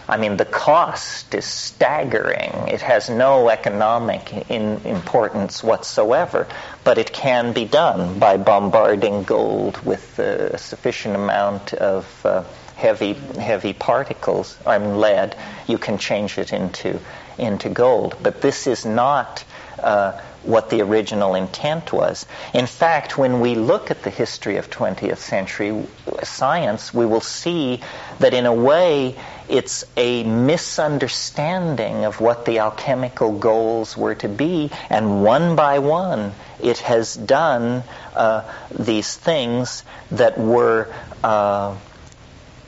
[0.08, 2.68] I mean, the cost is staggering.
[2.68, 6.46] It has no economic in importance whatsoever,
[6.84, 12.44] but it can be done by bombarding gold with a sufficient amount of uh,
[12.76, 14.56] heavy heavy particles.
[14.64, 15.36] I mean, lead.
[15.66, 17.00] You can change it into
[17.36, 19.44] into gold, but this is not.
[19.78, 22.24] Uh, what the original intent was.
[22.54, 25.84] In fact, when we look at the history of 20th century
[26.22, 27.80] science, we will see
[28.20, 29.16] that in a way
[29.48, 36.32] it's a misunderstanding of what the alchemical goals were to be, and one by one
[36.62, 37.82] it has done
[38.14, 40.92] uh, these things that were.
[41.22, 41.76] Uh,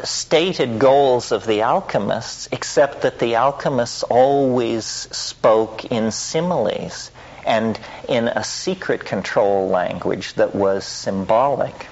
[0.05, 7.11] stated goals of the alchemists, except that the alchemists always spoke in similes
[7.45, 11.89] and in a secret control language that was symbolic.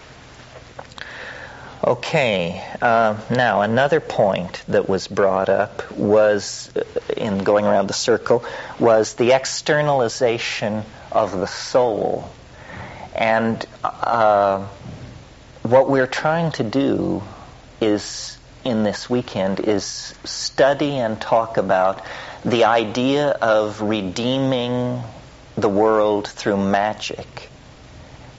[1.87, 6.83] Okay, uh, now another point that was brought up was, uh,
[7.17, 8.44] in going around the circle,
[8.81, 10.83] was the externalization
[11.13, 12.29] of the soul.
[13.15, 14.67] And uh,
[15.63, 17.23] what we're trying to do
[17.81, 22.02] is, in this weekend, is study and talk about
[22.44, 25.04] the idea of redeeming
[25.56, 27.48] the world through magic.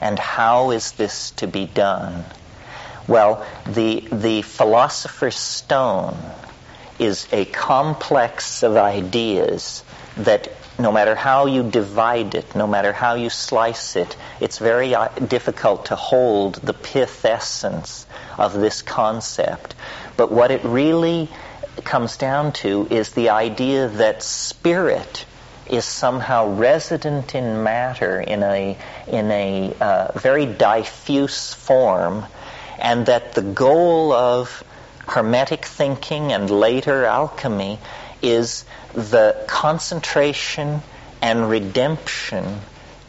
[0.02, 2.26] And how is this to be done?
[3.08, 6.18] Well, the, the philosopher's stone
[7.00, 9.84] is a complex of ideas
[10.18, 10.50] that
[10.80, 15.08] no matter how you divide it, no matter how you slice it, it's very uh,
[15.08, 18.06] difficult to hold the pith essence
[18.38, 19.74] of this concept.
[20.18, 21.30] But what it really
[21.84, 25.26] comes down to is the idea that spirit
[25.70, 28.78] is somehow resident in matter in a,
[29.08, 32.26] in a uh, very diffuse form,
[32.80, 34.64] and that the goal of
[35.08, 37.80] Hermetic thinking and later alchemy
[38.22, 40.82] is the concentration
[41.22, 42.62] and redemption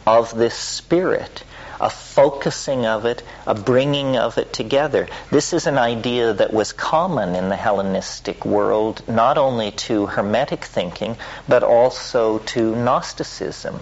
[0.05, 1.43] of this spirit
[1.79, 5.07] a focusing of it, a bringing of it together.
[5.31, 10.65] This is an idea that was common in the Hellenistic world, not only to Hermetic
[10.65, 11.15] thinking,
[11.47, 13.79] but also to Gnosticism.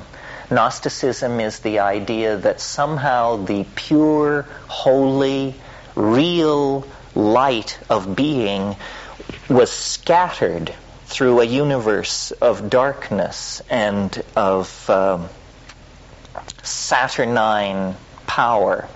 [0.51, 5.55] Gnosticism is the idea that somehow the pure, holy,
[5.97, 8.75] real light of being
[9.49, 10.73] was scattered
[11.05, 15.27] through a universe of darkness and of um,
[16.61, 17.95] saturnine
[18.27, 18.87] power,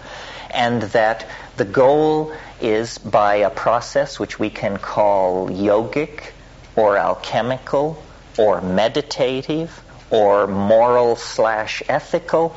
[0.52, 1.28] and that
[1.58, 6.32] the goal is by a process which we can call yogic
[6.76, 8.02] or alchemical
[8.38, 9.82] or meditative
[10.12, 12.56] or moral slash ethical,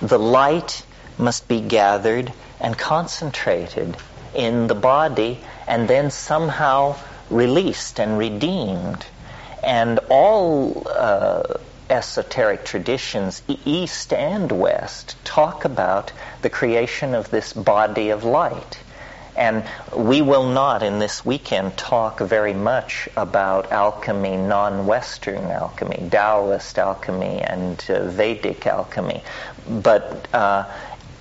[0.00, 0.84] the light
[1.18, 2.32] must be gathered
[2.62, 3.96] and concentrated
[4.34, 6.96] in the body and then somehow
[7.28, 9.04] released and redeemed.
[9.62, 11.58] And all uh,
[11.90, 18.78] esoteric traditions, East and West, talk about the creation of this body of light.
[19.34, 19.64] And
[19.96, 26.78] we will not in this weekend talk very much about alchemy, non Western alchemy, Taoist
[26.78, 29.22] alchemy, and uh, Vedic alchemy.
[29.66, 30.70] But uh,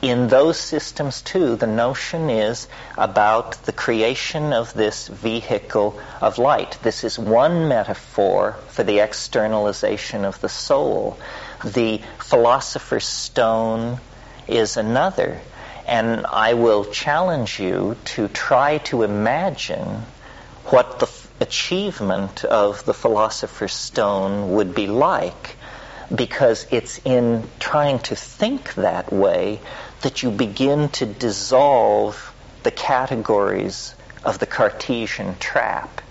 [0.01, 6.77] in those systems too, the notion is about the creation of this vehicle of light.
[6.81, 11.19] This is one metaphor for the externalization of the soul.
[11.63, 13.99] The philosopher's stone
[14.47, 15.39] is another.
[15.85, 20.03] And I will challenge you to try to imagine
[20.65, 25.57] what the f- achievement of the philosopher's stone would be like
[26.13, 29.59] because it's in trying to think that way
[30.01, 32.33] that you begin to dissolve
[32.63, 36.01] the categories of the Cartesian trap.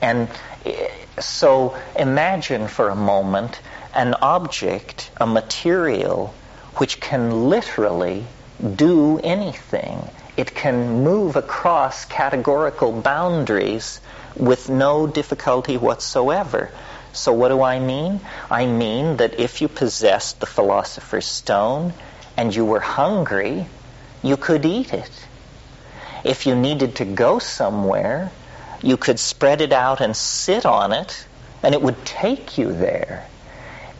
[0.00, 0.28] And
[0.64, 0.88] eh,
[1.18, 3.60] so imagine for a moment
[3.94, 6.34] an object, a material,
[6.76, 8.26] which can literally
[8.74, 9.98] do anything.
[10.36, 14.00] It can move across categorical boundaries
[14.36, 16.70] with no difficulty whatsoever.
[17.14, 18.20] So what do I mean?
[18.50, 21.94] I mean that if you possess the philosopher's stone
[22.36, 23.66] and you were hungry,
[24.22, 25.10] you could eat it.
[26.24, 28.30] If you needed to go somewhere,
[28.82, 31.26] you could spread it out and sit on it,
[31.62, 33.26] and it would take you there.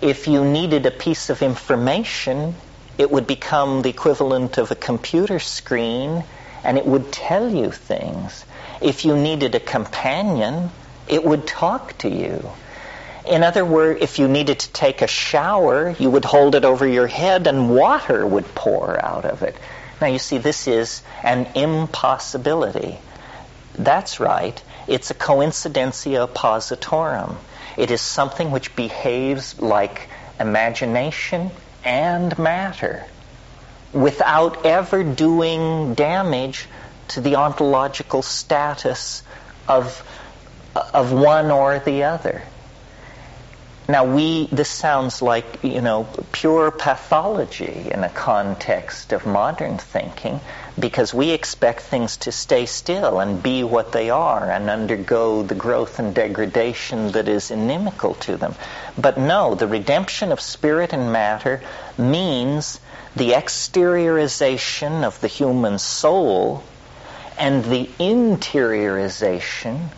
[0.01, 2.55] If you needed a piece of information,
[2.99, 6.25] it would become the equivalent of a computer screen,
[6.65, 8.45] and it would tell you things.
[8.81, 10.71] If you needed a companion,
[11.09, 12.51] it would talk to you.
[13.27, 16.87] In other words, if you needed to take a shower, you would hold it over
[16.87, 19.57] your head and water would pour out of it.
[20.01, 22.99] Now you see, this is an impossibility.
[23.75, 24.63] That's right.
[24.87, 27.37] It's a coincidentia oppositorum.
[27.77, 30.09] It is something which behaves like
[30.39, 31.51] imagination
[31.85, 33.05] and matter
[33.93, 36.67] without ever doing damage
[37.09, 39.23] to the ontological status
[39.67, 40.03] of,
[40.95, 42.43] of one or the other.
[43.89, 50.41] Now we, this sounds like, you know, pure pathology in a context of modern thinking
[50.77, 55.55] because we expect things to stay still and be what they are and undergo the
[55.55, 58.57] growth and degradation that is inimical to them.
[58.99, 61.63] But no, the redemption of spirit and matter
[61.97, 62.81] means
[63.15, 66.65] the exteriorization of the human soul
[67.39, 69.91] and the interiorization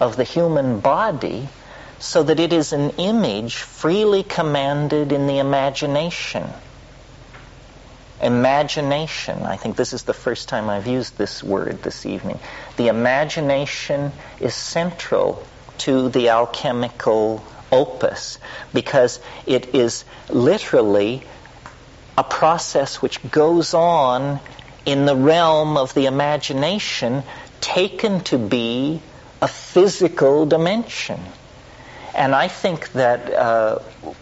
[0.00, 1.48] of the human body
[2.04, 6.44] so that it is an image freely commanded in the imagination.
[8.20, 9.42] Imagination.
[9.42, 12.38] I think this is the first time I've used this word this evening.
[12.76, 15.46] The imagination is central
[15.78, 17.42] to the alchemical
[17.72, 18.38] opus
[18.74, 21.22] because it is literally
[22.18, 24.40] a process which goes on
[24.84, 27.22] in the realm of the imagination
[27.62, 29.00] taken to be
[29.40, 31.18] a physical dimension.
[32.14, 33.80] And I think that uh,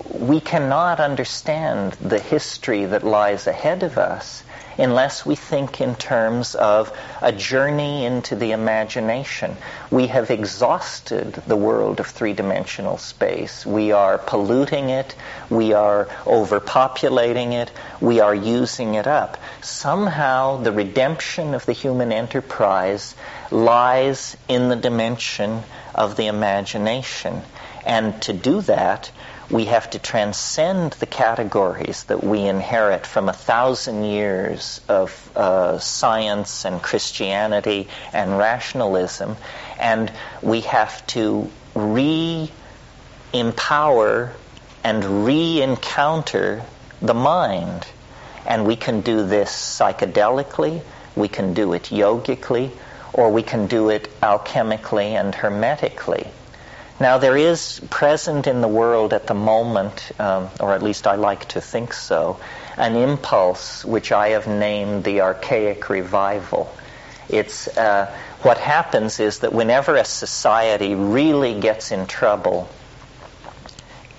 [0.08, 4.42] we cannot understand the history that lies ahead of us
[4.78, 9.56] unless we think in terms of a journey into the imagination.
[9.90, 13.66] We have exhausted the world of three dimensional space.
[13.66, 15.14] We are polluting it,
[15.50, 17.70] we are overpopulating it,
[18.00, 19.36] we are using it up.
[19.60, 23.14] Somehow the redemption of the human enterprise
[23.50, 25.62] lies in the dimension
[25.94, 27.42] of the imagination.
[27.84, 29.10] And to do that,
[29.50, 35.78] we have to transcend the categories that we inherit from a thousand years of uh,
[35.78, 39.36] science and Christianity and rationalism,
[39.78, 40.10] and
[40.40, 42.50] we have to re
[43.34, 44.32] empower
[44.84, 46.62] and re encounter
[47.02, 47.86] the mind.
[48.46, 50.82] And we can do this psychedelically,
[51.14, 52.70] we can do it yogically,
[53.12, 56.28] or we can do it alchemically and hermetically.
[57.02, 61.16] Now, there is present in the world at the moment, um, or at least I
[61.16, 62.38] like to think so,
[62.76, 66.72] an impulse which I have named the archaic revival.
[67.28, 68.06] It's uh,
[68.42, 72.68] what happens is that whenever a society really gets in trouble,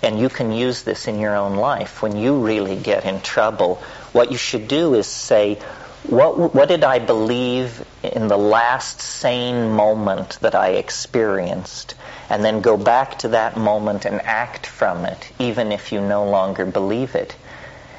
[0.02, 3.76] and you can use this in your own life, when you really get in trouble,
[4.12, 5.58] what you should do is say,
[6.04, 11.96] what, what did I believe in the last sane moment that I experienced?
[12.30, 16.30] And then go back to that moment and act from it, even if you no
[16.30, 17.36] longer believe it.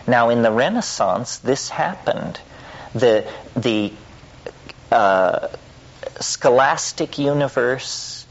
[0.06, 2.38] Now, in the Renaissance, this happened.
[2.94, 3.26] The,
[3.56, 3.92] the
[4.92, 5.48] uh,
[6.20, 8.26] scholastic universe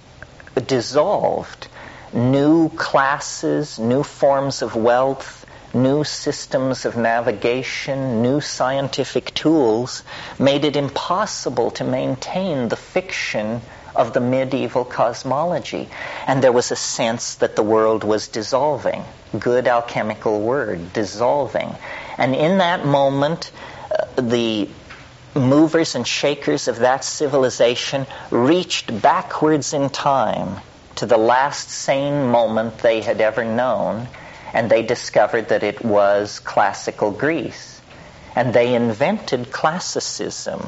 [0.68, 1.68] dissolved.
[2.14, 5.43] New classes, new forms of wealth,
[5.74, 10.04] new systems of navigation, new scientific tools
[10.40, 13.62] made it impossible to maintain the fiction
[13.96, 15.90] of the medieval cosmology.
[16.28, 19.04] And there was a sense that the world was dissolving.
[19.38, 21.76] Good alchemical word, dissolving.
[22.18, 23.52] And in that moment,
[23.92, 24.70] uh, the
[25.36, 30.58] movers and shakers of that civilization reached backwards in time
[30.96, 34.08] to the last sane moment they had ever known
[34.54, 37.82] and they discovered that it was classical Greece.
[38.36, 40.68] And they invented classicism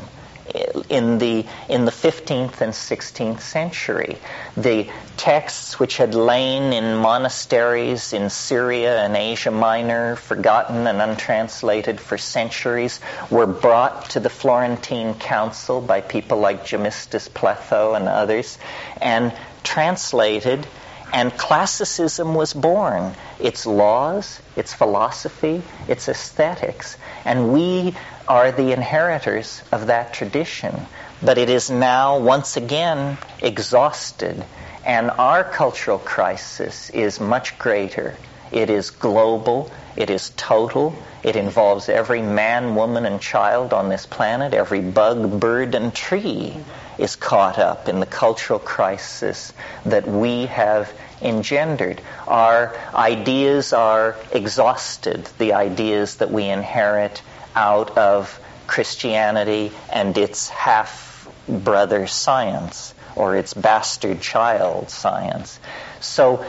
[0.90, 4.18] in the in the 15th and 16th century.
[4.56, 12.00] The texts which had lain in monasteries in Syria and Asia Minor, forgotten and untranslated
[12.00, 18.58] for centuries, were brought to the Florentine Council by people like Gemistus Pletho and others,
[19.02, 19.34] and
[19.64, 20.68] translated
[21.16, 23.16] and classicism was born.
[23.40, 26.98] Its laws, its philosophy, its aesthetics.
[27.24, 27.96] And we
[28.28, 30.76] are the inheritors of that tradition.
[31.24, 34.44] But it is now once again exhausted.
[34.86, 38.18] And our cultural crisis is much greater.
[38.52, 39.72] It is global.
[39.96, 40.94] It is total.
[41.24, 46.58] It involves every man, woman, and child on this planet, every bug, bird, and tree
[46.98, 49.54] is caught up in the cultural crisis
[49.86, 52.02] that we have engendered.
[52.28, 57.22] Our ideas are exhausted, the ideas that we inherit
[57.56, 65.60] out of Christianity and its half brother science or its bastard child science.
[66.02, 66.46] So,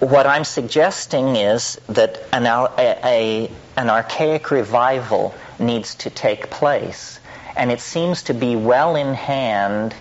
[0.00, 7.18] what I'm suggesting is that an, a, a, an archaic revival needs to take place.
[7.56, 9.94] And it seems to be well in hand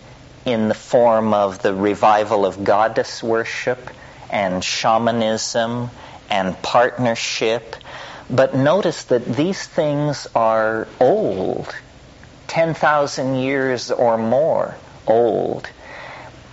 [0.45, 3.89] in the form of the revival of goddess worship
[4.29, 5.89] and shamanism
[6.29, 7.75] and partnership.
[8.29, 11.73] But notice that these things are old,
[12.47, 14.75] 10,000 years or more
[15.07, 15.69] old.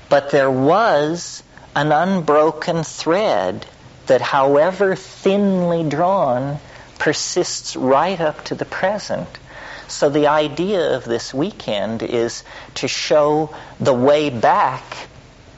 [0.08, 1.42] But there was
[1.74, 3.66] an unbroken thread
[4.06, 6.58] that, however thinly drawn,
[6.98, 9.28] persists right up to the present.
[9.90, 12.44] So the idea of this weekend is
[12.76, 14.84] to show the way back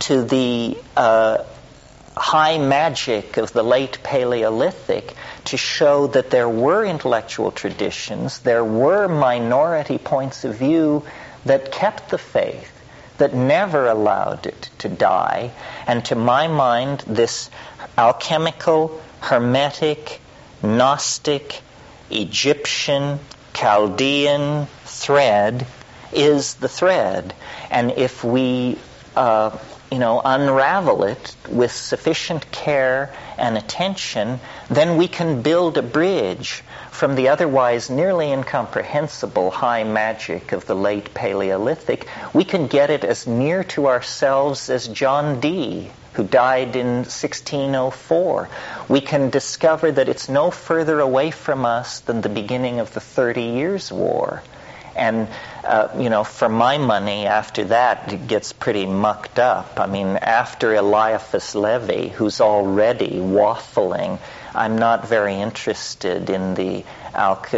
[0.00, 1.44] to the uh,
[2.16, 5.14] high magic of the late Paleolithic
[5.44, 11.04] to show that there were intellectual traditions, there were minority points of view
[11.44, 12.70] that kept the faith,
[13.18, 15.50] that never allowed it to die.
[15.86, 17.50] And to my mind, this
[17.98, 20.20] alchemical, hermetic,
[20.62, 21.60] Gnostic,
[22.10, 23.18] Egyptian,
[23.54, 25.66] Chaldean thread
[26.12, 27.34] is the thread.
[27.70, 28.78] And if we,
[29.16, 29.56] uh,
[29.90, 34.40] you know, unravel it with sufficient care and attention,
[34.70, 36.62] then we can build a bridge
[37.02, 42.06] from the otherwise nearly incomprehensible high magic of the late Paleolithic.
[42.32, 48.48] We can get it as near to ourselves as John Dee who died in 1604.
[48.88, 53.00] We can discover that it's no further away from us than the beginning of the
[53.00, 54.40] Thirty Years' War.
[54.94, 55.26] And,
[55.64, 59.80] uh, you know, for my money, after that, it gets pretty mucked up.
[59.80, 64.20] I mean, after Eliphas Levi, who's already waffling,
[64.54, 66.84] I'm not very interested in the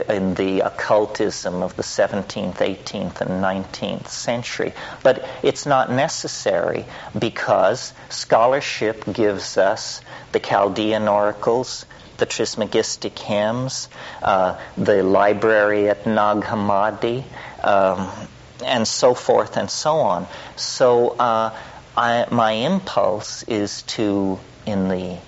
[0.08, 4.72] in the occultism of the 17th, 18th, and 19th century.
[5.02, 6.86] But it's not necessary
[7.16, 10.00] because scholarship gives us
[10.32, 11.86] the Chaldean oracles,
[12.16, 13.88] the Trismegistic hymns,
[14.22, 17.24] uh, the library at Nag Hammadi,
[17.62, 18.10] um,
[18.64, 20.26] and so forth and so on.
[20.56, 21.56] So uh,
[21.96, 25.18] I, my impulse is to, in the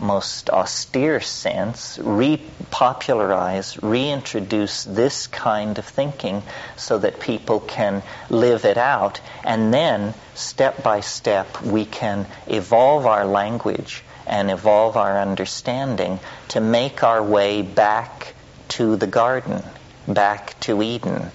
[0.00, 6.42] most austere sense, repopularize, reintroduce this kind of thinking
[6.76, 9.20] so that people can live it out.
[9.44, 16.60] And then, step by step, we can evolve our language and evolve our understanding to
[16.60, 18.34] make our way back
[18.68, 19.62] to the garden,
[20.06, 21.30] back to Eden.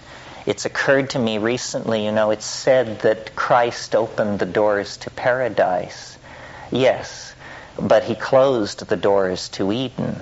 [0.45, 5.09] It's occurred to me recently, you know, it's said that Christ opened the doors to
[5.09, 6.17] paradise.
[6.71, 7.24] Yes,
[7.79, 10.19] but he closed the doors to Eden.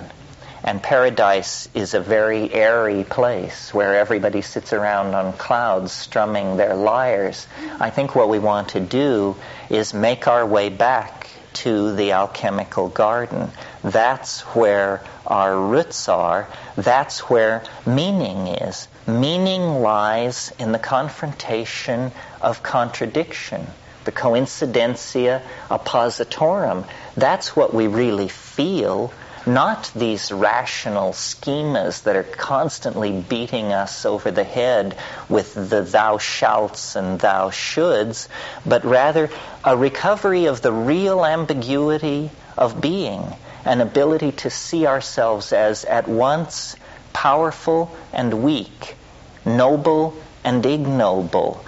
[0.62, 6.74] And paradise is a very airy place where everybody sits around on clouds strumming their
[6.74, 7.46] lyres.
[7.78, 9.36] I think what we want to do
[9.68, 13.50] is make our way back to the alchemical garden.
[13.82, 16.48] That's where our roots are.
[16.76, 18.88] That's where meaning is.
[19.06, 23.66] Meaning lies in the confrontation of contradiction,
[24.04, 26.86] the coincidentia oppositorum.
[27.16, 29.12] That's what we really feel,
[29.46, 34.96] not these rational schemas that are constantly beating us over the head
[35.28, 38.28] with the thou shalts and thou shoulds,
[38.64, 39.30] but rather
[39.64, 43.22] a recovery of the real ambiguity of being,
[43.64, 46.76] an ability to see ourselves as at once
[47.12, 48.96] powerful and weak,
[49.44, 51.64] noble and ignoble,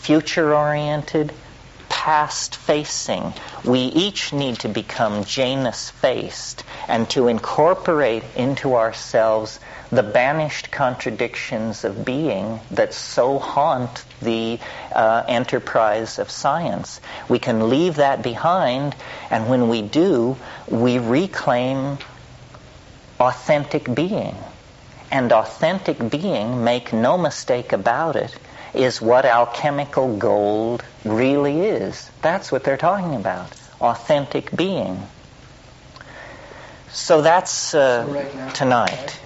[0.00, 1.32] future oriented
[2.00, 3.30] past facing.
[3.62, 9.60] We each need to become Janus faced and to incorporate into ourselves
[9.92, 14.58] the banished contradictions of being that so haunt the
[14.94, 17.02] uh, enterprise of science.
[17.28, 18.96] We can leave that behind,
[19.28, 20.38] and when we do,
[20.68, 21.98] we reclaim
[23.20, 24.36] authentic being.
[25.10, 28.34] And authentic being, make no mistake about it,
[28.74, 32.10] is what alchemical gold really is.
[32.22, 33.54] That's what they're talking about.
[33.80, 35.02] Authentic being.
[36.90, 39.20] So that's uh, so right tonight.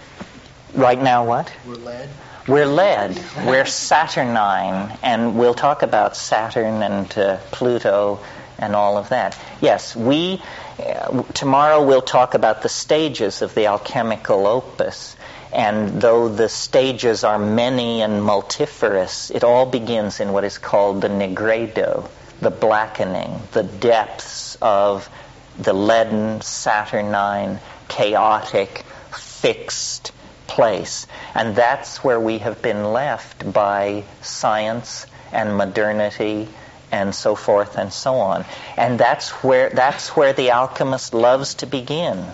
[0.75, 1.53] Right now, what?
[1.67, 2.09] We're led.
[2.47, 3.25] We're led.
[3.47, 8.21] We're Saturnine, and we'll talk about Saturn and uh, Pluto
[8.59, 9.39] and all of that.
[9.61, 10.43] Yes, we.
[10.79, 15.17] Uh, tomorrow we'll talk about the stages of the alchemical opus.
[15.55, 21.01] And though the stages are many and multifarious, it all begins in what is called
[21.01, 22.09] the nigredo,
[22.41, 25.09] the blackening, the depths of
[25.57, 30.11] the leaden, saturnine, chaotic, fixed
[30.49, 31.07] place.
[31.35, 36.49] And that's where we have been left by science and modernity
[36.91, 38.45] and so forth and so on.
[38.77, 42.25] And that's where, that's where the alchemist loves to begin.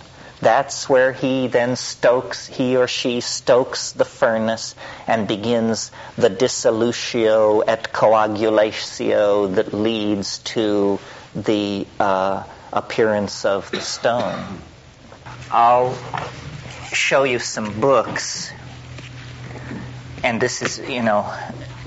[0.41, 4.75] That's where he then stokes, he or she stokes the furnace
[5.07, 10.99] and begins the dissolution et coagulatio that leads to
[11.35, 14.61] the uh, appearance of the stone.
[15.51, 15.99] I'll
[16.93, 18.51] show you some books,
[20.25, 21.33] and this is, you know,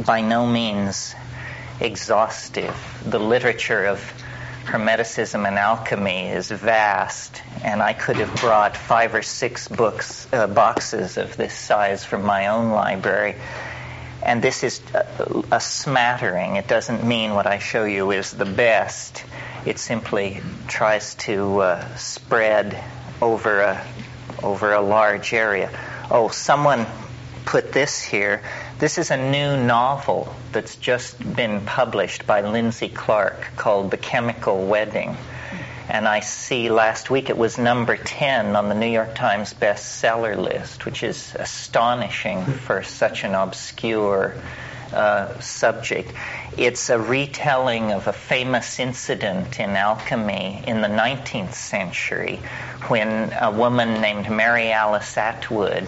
[0.05, 1.15] by no means
[1.79, 2.75] exhaustive.
[3.05, 3.99] The literature of
[4.65, 10.47] Hermeticism and alchemy is vast, and I could have brought five or six books, uh,
[10.47, 13.35] boxes of this size from my own library.
[14.23, 16.55] And this is a, a smattering.
[16.55, 19.25] It doesn't mean what I show you is the best.
[19.65, 22.81] It simply tries to uh, spread
[23.21, 23.85] over a
[24.41, 25.69] over a large area.
[26.11, 26.85] Oh, someone
[27.45, 28.41] put this here.
[28.79, 34.65] This is a new novel that's just been published by Lindsay Clarke called The Chemical
[34.65, 35.15] Wedding.
[35.87, 40.35] And I see last week it was number 10 on the New York Times bestseller
[40.35, 44.33] list, which is astonishing for such an obscure
[44.91, 46.11] uh, subject.
[46.57, 52.39] It's a retelling of a famous incident in alchemy in the 19th century
[52.87, 55.87] when a woman named Mary Alice Atwood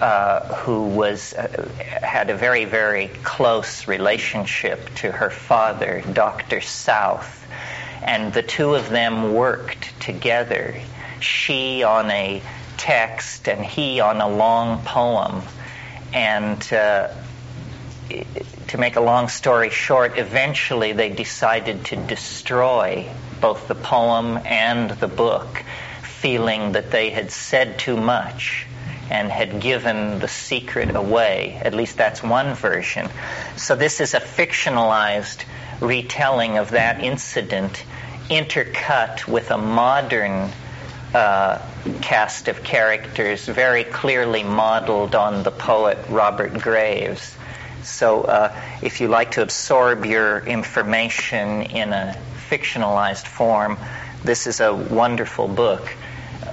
[0.00, 1.68] uh, who was uh,
[2.02, 6.60] had a very very close relationship to her father, Dr.
[6.60, 7.46] South,
[8.02, 10.80] and the two of them worked together.
[11.20, 12.42] She on a
[12.76, 15.42] text and he on a long poem,
[16.12, 17.08] and uh,
[18.68, 23.08] to make a long story short, eventually they decided to destroy
[23.40, 25.62] both the poem and the book,
[26.02, 28.66] feeling that they had said too much
[29.10, 31.60] and had given the secret away.
[31.62, 33.08] At least that's one version.
[33.56, 35.44] So this is a fictionalized
[35.80, 37.84] retelling of that incident,
[38.30, 40.50] intercut with a modern
[41.14, 41.60] uh,
[42.00, 47.36] cast of characters, very clearly modeled on the poet Robert Graves.
[47.82, 52.16] So, uh, if you like to absorb your information in a
[52.48, 53.78] fictionalized form,
[54.24, 55.94] this is a wonderful book.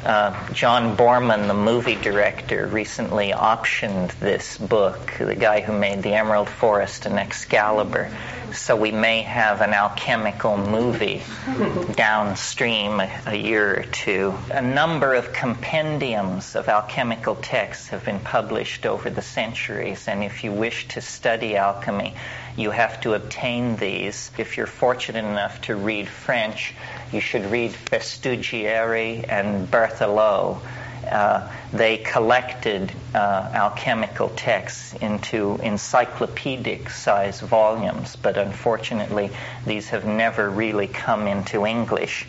[0.04, 6.14] Uh, John Boorman, the movie director, recently optioned this book, the guy who made The
[6.14, 8.10] Emerald Forest and Excalibur.
[8.54, 11.24] So we may have an alchemical movie
[11.96, 14.34] downstream a, a year or two.
[14.50, 20.44] A number of compendiums of alchemical texts have been published over the centuries, and if
[20.44, 22.14] you wish to study alchemy,
[22.58, 24.32] you have to obtain these.
[24.38, 26.74] If you're fortunate enough to read French,
[27.12, 30.62] you should read Festugière and Berthelot.
[31.10, 33.18] Uh, they collected uh,
[33.54, 39.32] alchemical texts into encyclopedic size volumes, but unfortunately,
[39.66, 42.26] these have never really come into English.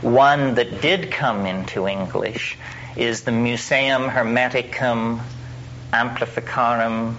[0.00, 2.56] One that did come into English
[2.96, 5.20] is the Museum Hermeticum
[5.92, 7.16] Amplificarum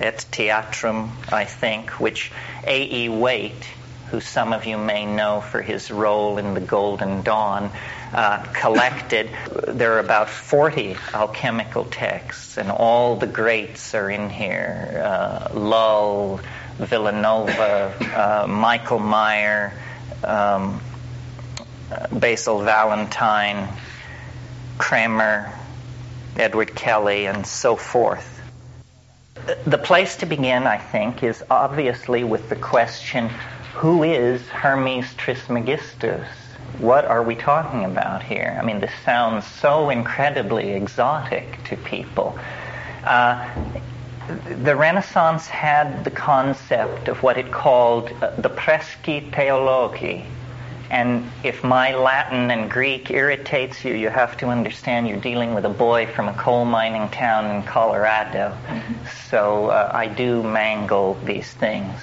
[0.00, 2.32] et Theatrum, I think, which
[2.66, 3.08] A.E.
[3.08, 3.66] Waite,
[4.10, 7.70] who some of you may know for his role in the Golden Dawn,
[8.12, 9.30] uh, collected.
[9.68, 16.40] There are about 40 alchemical texts, and all the greats are in here uh, Lull,
[16.78, 19.72] Villanova, uh, Michael Maier,
[20.24, 20.80] um,
[22.12, 23.68] Basil Valentine,
[24.78, 25.52] Cremer,
[26.36, 28.26] Edward Kelley, and so forth.
[29.64, 33.30] The place to begin, I think, is obviously with the question
[33.74, 36.26] who is Hermes Trismegistus?
[36.80, 38.58] What are we talking about here?
[38.58, 42.38] I mean, this sounds so incredibly exotic to people.
[43.04, 43.46] Uh,
[44.62, 50.24] the Renaissance had the concept of what it called uh, the prisci theologi.
[50.88, 55.66] And if my Latin and Greek irritates you, you have to understand you're dealing with
[55.66, 58.56] a boy from a coal mining town in Colorado.
[58.66, 58.94] Mm-hmm.
[59.28, 61.94] So uh, I do mangle these things.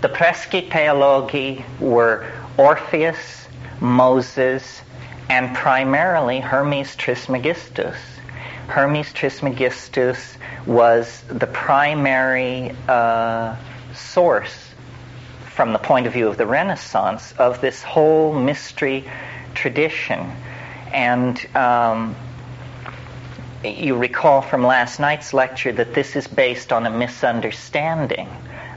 [0.00, 3.47] The prisci theologi were Orpheus,
[3.80, 4.82] Moses,
[5.28, 7.96] and primarily Hermes Trismegistus.
[8.68, 13.56] Hermes Trismegistus was the primary uh,
[13.94, 14.70] source,
[15.54, 19.04] from the point of view of the Renaissance, of this whole mystery
[19.54, 20.30] tradition.
[20.92, 22.16] And um,
[23.64, 28.28] you recall from last night's lecture that this is based on a misunderstanding.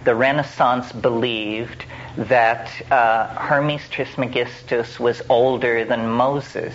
[0.04, 1.86] The Renaissance believed
[2.18, 6.74] that uh, Hermes Trismegistus was older than Moses.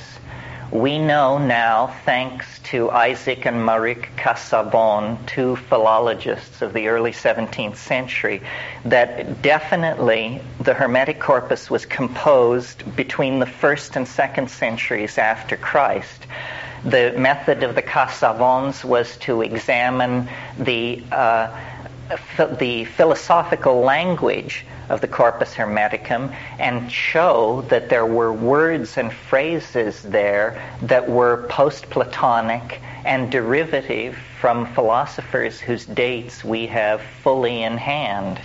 [0.72, 7.76] We know now, thanks to Isaac and Méric Casaubon, two philologists of the early 17th
[7.76, 8.42] century,
[8.84, 16.26] that definitely the Hermetic corpus was composed between the first and second centuries after Christ.
[16.84, 20.28] The method of the Casaubons was to examine
[20.58, 21.56] the uh,
[22.58, 30.02] the philosophical language of the Corpus Hermeticum and show that there were words and phrases
[30.02, 37.76] there that were post Platonic and derivative from philosophers whose dates we have fully in
[37.76, 38.40] hand.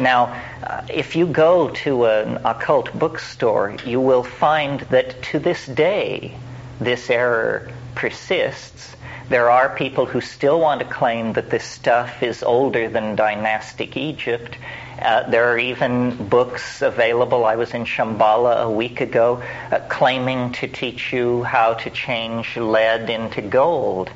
[0.00, 5.66] Now, uh, if you go to an occult bookstore, you will find that to this
[5.66, 6.34] day
[6.80, 8.96] this error persists
[9.30, 13.96] there are people who still want to claim that this stuff is older than dynastic
[13.96, 14.58] Egypt.
[15.00, 17.44] Uh, there are even books available.
[17.44, 22.56] I was in Shambhala a week ago uh, claiming to teach you how to change
[22.56, 24.10] lead into gold.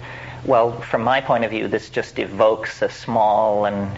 [0.45, 3.97] Well, from my point of view, this just evokes a small and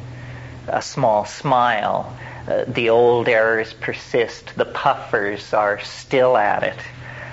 [0.68, 2.14] a small smile.
[2.46, 4.54] Uh, the old errors persist.
[4.54, 6.78] The puffers are still at it.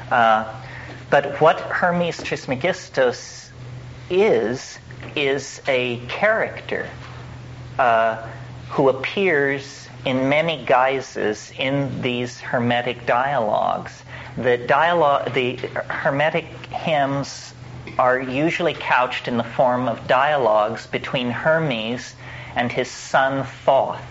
[0.09, 0.61] Uh,
[1.09, 3.42] but what Hermes Trismegistus
[4.09, 4.79] is
[5.15, 6.89] is a character
[7.77, 8.27] uh,
[8.69, 14.03] who appears in many guises in these Hermetic dialogues.
[14.37, 15.55] The dialogue, the
[15.89, 17.53] Hermetic hymns
[17.99, 22.15] are usually couched in the form of dialogues between Hermes
[22.55, 24.01] and his son Thoth.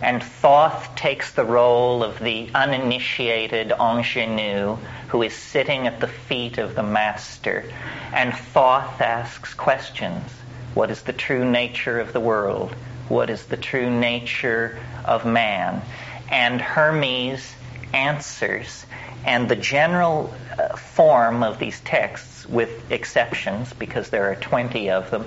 [0.00, 4.76] And Thoth takes the role of the uninitiated ingenue
[5.08, 7.64] who is sitting at the feet of the master.
[8.12, 10.30] And Thoth asks questions.
[10.74, 12.74] What is the true nature of the world?
[13.08, 15.82] What is the true nature of man?
[16.30, 17.54] And Hermes
[17.92, 18.86] answers.
[19.24, 25.10] And the general uh, form of these texts, with exceptions, because there are 20 of
[25.10, 25.26] them,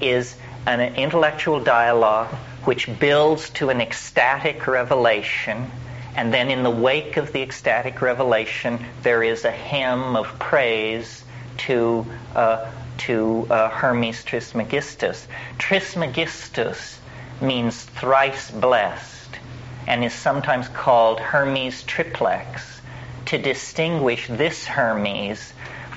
[0.00, 2.32] is an intellectual dialogue
[2.64, 5.70] which builds to an ecstatic revelation.
[6.14, 11.24] And then, in the wake of the ecstatic revelation, there is a hymn of praise
[11.58, 15.26] to, uh, to uh, Hermes Trismegistus.
[15.58, 16.98] Trismegistus
[17.40, 19.38] means thrice blessed
[19.86, 22.80] and is sometimes called Hermes triplex
[23.26, 25.52] to distinguish this Hermes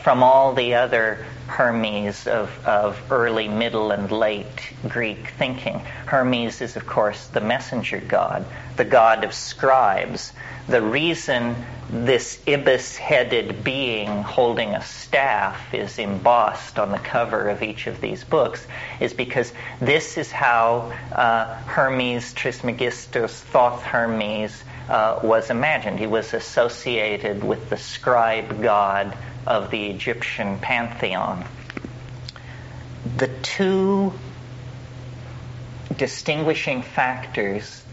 [0.06, 5.80] from all the other Hermes of, of early, middle, and late Greek thinking.
[6.06, 8.46] Hermes is, of course, the messenger god,
[8.78, 10.32] the god of scribes.
[10.68, 11.56] The reason
[11.90, 18.00] this ibis headed being holding a staff is embossed on the cover of each of
[18.00, 18.68] these books
[19.00, 19.52] is because
[19.82, 25.98] this is how uh, Hermes Trismegistus, Thoth Hermes, uh, was imagined.
[25.98, 29.18] He was associated with the scribe god
[29.48, 31.46] of the Egyptian pantheon.
[33.18, 34.14] The two
[35.96, 37.84] distinguishing factors,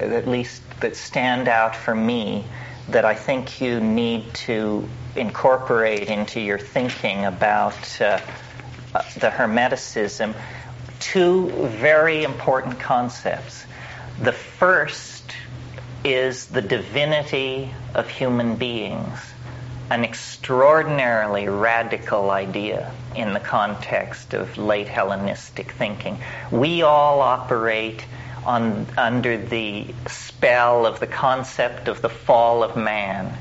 [0.00, 2.44] at least that stand out for me,
[2.88, 8.20] that I think you need to incorporate into your thinking about uh,
[8.94, 10.34] uh the Hermeticism,
[11.00, 13.64] two very important concepts.
[14.20, 15.32] The first
[16.04, 19.33] is the divinity of human beings
[19.94, 26.18] an extraordinarily radical idea in the context of late Hellenistic thinking.
[26.50, 28.04] We all operate
[28.44, 33.38] on, under the spell of the concept of the fall of man,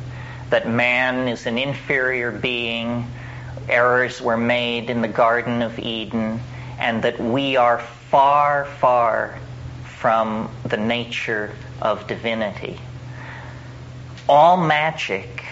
[0.51, 3.07] that man is an inferior being,
[3.67, 6.39] errors were made in the Garden of Eden,
[6.77, 9.39] and that we are far, far
[9.85, 11.51] from the nature
[11.81, 12.79] of divinity.
[14.29, 15.42] All magic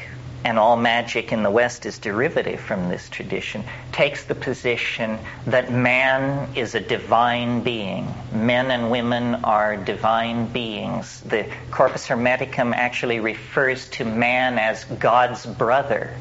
[0.43, 5.71] and all magic in the West is derivative from this tradition, takes the position that
[5.71, 8.11] man is a divine being.
[8.33, 11.21] Men and women are divine beings.
[11.21, 16.15] The Corpus Hermeticum actually refers to man as God's brother.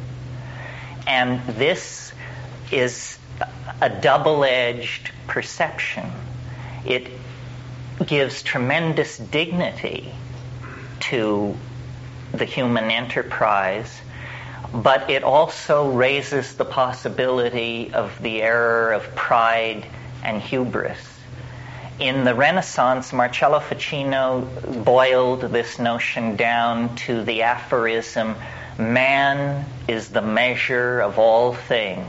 [1.07, 2.13] And this
[2.71, 3.19] is
[3.81, 6.11] a double edged perception.
[6.85, 7.09] It
[8.07, 10.13] gives tremendous dignity
[11.01, 11.57] to
[12.33, 14.01] the human enterprise
[14.73, 19.87] but it also raises the possibility of the error of pride
[20.23, 20.99] and hubris.
[21.99, 24.41] In the Renaissance, Marsilio Ficino
[24.85, 28.37] boiled this notion down to the aphorism
[28.79, 32.07] man is the measure of all things.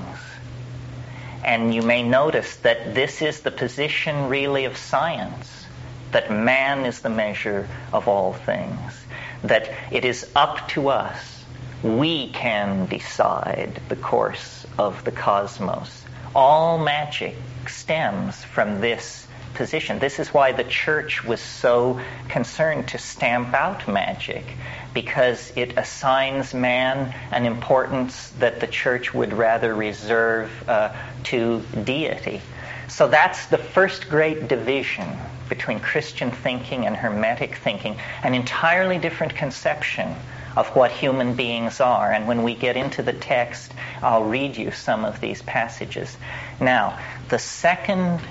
[1.44, 5.66] And you may notice that this is the position really of science,
[6.12, 9.04] that man is the measure of all things,
[9.44, 11.41] that it is up to us
[11.84, 16.04] we can decide the course of the cosmos.
[16.36, 17.36] All magic
[17.68, 20.00] stems from this position.
[20.00, 24.46] This is why the church was so concerned to stamp out magic,
[24.94, 32.42] because it assigns man an importance that the church would rather reserve uh, to deity.
[32.88, 35.08] So that's the first great division
[35.50, 40.16] between Christian thinking and Hermetic thinking, an entirely different conception
[40.56, 42.12] of what human beings are.
[42.12, 46.16] And when we get into the text, I'll read you some of these passages.
[46.60, 47.00] Now,
[47.30, 48.22] the second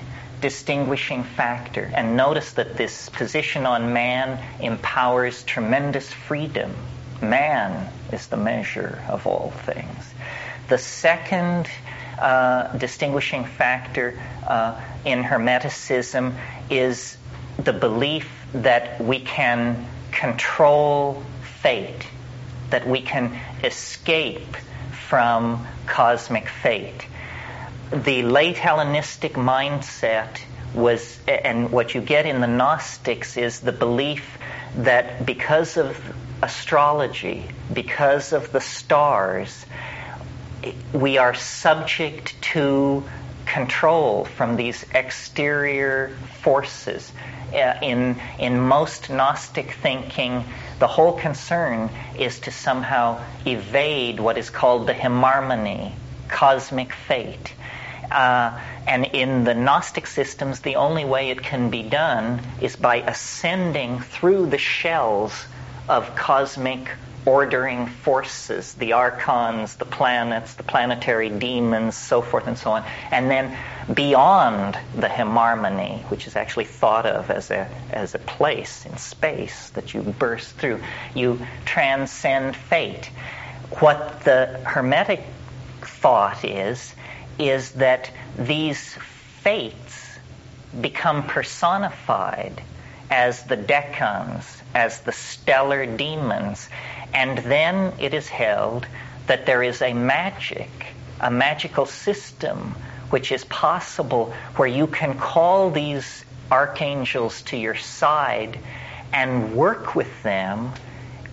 [0.41, 6.75] distinguishing factor, and notice that this position on man empowers tremendous freedom.
[7.21, 10.15] Man is the measure of all things.
[10.69, 11.69] The second
[12.19, 16.35] uh, distinguishing factor uh, in Hermeticism
[16.71, 17.17] is
[17.59, 21.23] the belief that we can control
[21.63, 22.07] fate,
[22.71, 24.57] that we can escape
[25.09, 27.07] from cosmic fate.
[27.93, 30.41] The late Hellenistic mindset
[30.75, 34.39] was, and what you get in the Gnostics is the belief
[34.77, 35.99] that because of
[36.43, 39.67] astrology, because of the stars,
[40.93, 43.03] we are subject to
[43.47, 47.11] control from these exterior forces.
[47.53, 50.45] Uh, in, in most Gnostic thinking,
[50.81, 55.93] the whole concern is to somehow evade what is called the heimarmene,
[56.29, 57.53] cosmic fate.
[58.11, 62.97] Uh, and in the Gnostic systems, the only way it can be done is by
[62.97, 65.47] ascending through the shells
[65.89, 66.91] of cosmic
[67.27, 72.85] ordering forces, the archons, the planets, the planetary demons, so forth and so on.
[73.11, 73.57] And then
[73.93, 79.71] beyond the Heimarmene, which is actually thought of as a, as a place in space
[79.71, 80.81] that you burst through,
[81.15, 83.11] you transcend fate.
[83.79, 85.23] What the Hermetic
[85.83, 86.95] thought is,
[87.39, 88.95] is that these
[89.43, 90.19] fates
[90.79, 92.63] become personified
[93.11, 94.45] as the decans,
[94.75, 96.69] as the stellar demons.
[97.13, 98.87] And then it is held
[99.27, 100.71] that there is a magic,
[101.21, 102.75] a magical system
[103.11, 108.59] which is possible where you can call these archangels to your side
[109.13, 110.73] and work with them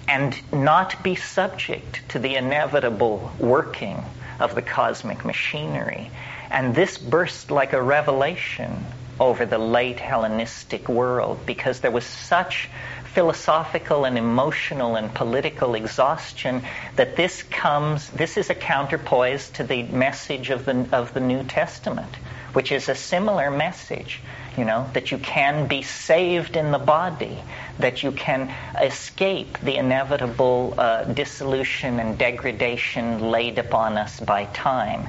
[0.08, 4.04] and not be subject to the inevitable working
[4.40, 6.10] of the cosmic machinery.
[6.50, 8.86] And this burst like a revelation
[9.20, 12.70] over the late Hellenistic world because there was such
[13.18, 16.62] philosophical and emotional and political exhaustion
[16.98, 21.44] that this comes this is a counterpoise to the message of the of the New
[21.44, 22.16] Testament
[22.54, 24.22] which is a similar message
[24.56, 27.40] you know that you can be saved in the body
[27.80, 35.08] that you can escape the inevitable uh, dissolution and degradation laid upon us by time.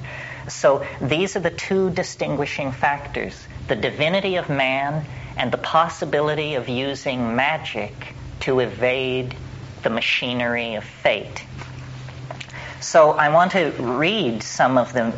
[0.49, 3.37] So these are the two distinguishing factors
[3.69, 5.05] the divinity of man
[5.39, 9.34] and the possibility of using magic to evade
[9.82, 11.45] the machinery of fate.
[12.80, 15.12] So I want to read some of the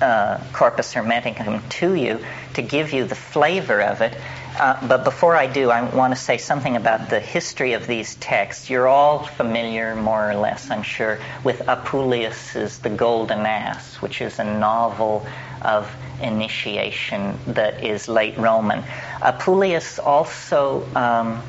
[0.00, 4.16] uh, Corpus Hermeticum to you to give you the flavor of it.
[4.58, 8.14] Uh, but before I do, I want to say something about the history of these
[8.16, 8.68] texts.
[8.68, 14.38] You're all familiar, more or less, I'm sure, with Apuleius's The Golden Ass, which is
[14.38, 15.26] a novel
[15.62, 15.90] of
[16.22, 18.82] initiation that is late Roman.
[19.20, 21.42] Apuleius also um,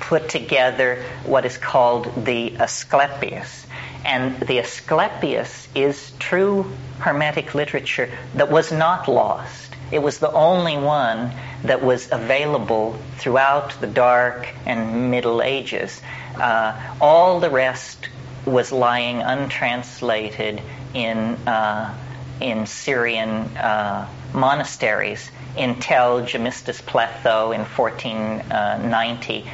[0.00, 3.66] put together what is called the Asclepius.
[4.04, 9.74] And the Asclepius is true Hermetic literature that was not lost.
[9.90, 11.32] It was the only one
[11.64, 16.00] that was available throughout the Dark and Middle Ages.
[16.36, 18.08] Uh, all the rest
[18.44, 20.60] was lying untranslated
[20.92, 21.94] in uh,
[22.40, 29.50] in Syrian uh, monasteries until Gemistus Pletho in 1490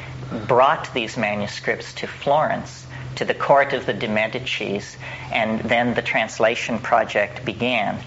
[0.47, 4.95] brought these manuscripts to Florence, to the court of the de Medicis,
[5.31, 7.99] and then the translation project began.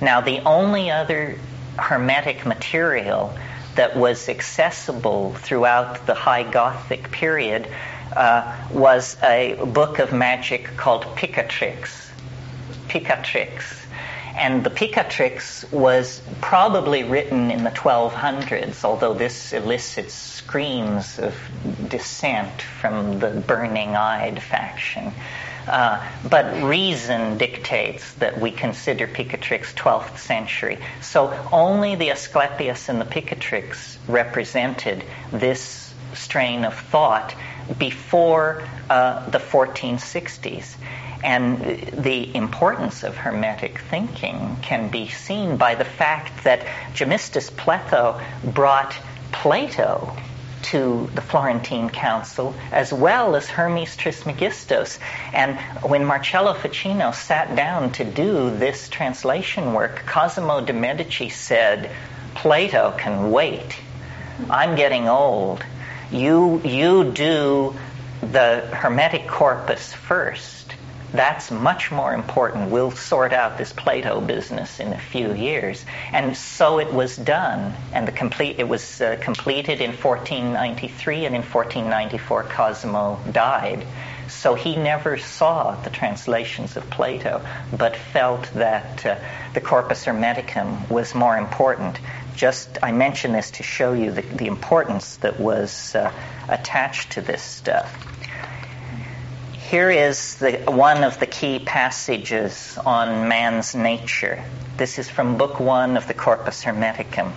[0.00, 1.38] Now, the only other
[1.76, 3.36] Hermetic material
[3.74, 7.66] that was accessible throughout the High Gothic period
[8.14, 12.10] uh, was a book of magic called Picatrix.
[12.88, 13.81] Picatrix
[14.34, 21.34] and the Picatrix was probably written in the 1200s, although this elicits screams of
[21.88, 25.12] dissent from the burning eyed faction.
[25.66, 30.78] Uh, but reason dictates that we consider Picatrix 12th century.
[31.00, 37.34] So only the Asclepius and the Picatrix represented this strain of thought
[37.78, 40.74] before uh, the 1460s.
[41.22, 41.58] And
[41.92, 48.96] the importance of Hermetic thinking can be seen by the fact that Gemistus Pletho brought
[49.30, 50.16] Plato
[50.62, 54.98] to the Florentine Council, as well as Hermes Trismegistus.
[55.32, 61.90] And when Marsilio Ficino sat down to do this translation work, Cosimo de' Medici said,
[62.34, 63.76] Plato can wait.
[64.50, 65.64] I'm getting old.
[66.10, 67.76] You, you do
[68.20, 70.61] the Hermetic corpus first
[71.12, 72.70] that's much more important.
[72.70, 75.84] We'll sort out this Plato business in a few years.
[76.12, 77.74] And so it was done.
[77.92, 83.86] And the complete, it was uh, completed in 1493, and in 1494, Cosimo died.
[84.28, 87.44] So he never saw the translations of Plato,
[87.76, 89.16] but felt that uh,
[89.52, 91.98] the Corpus Hermeticum was more important.
[92.34, 96.10] Just, I mention this to show you the, the importance that was uh,
[96.48, 98.11] attached to this stuff
[99.72, 104.44] here is the, one of the key passages on man's nature.
[104.76, 107.32] This is from Book One of the Corpus Hermeticum.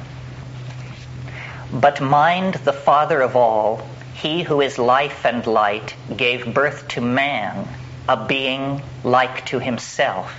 [1.72, 7.00] But mind, the Father of all, he who is life and light, gave birth to
[7.00, 7.70] man,
[8.10, 10.36] a being like to himself.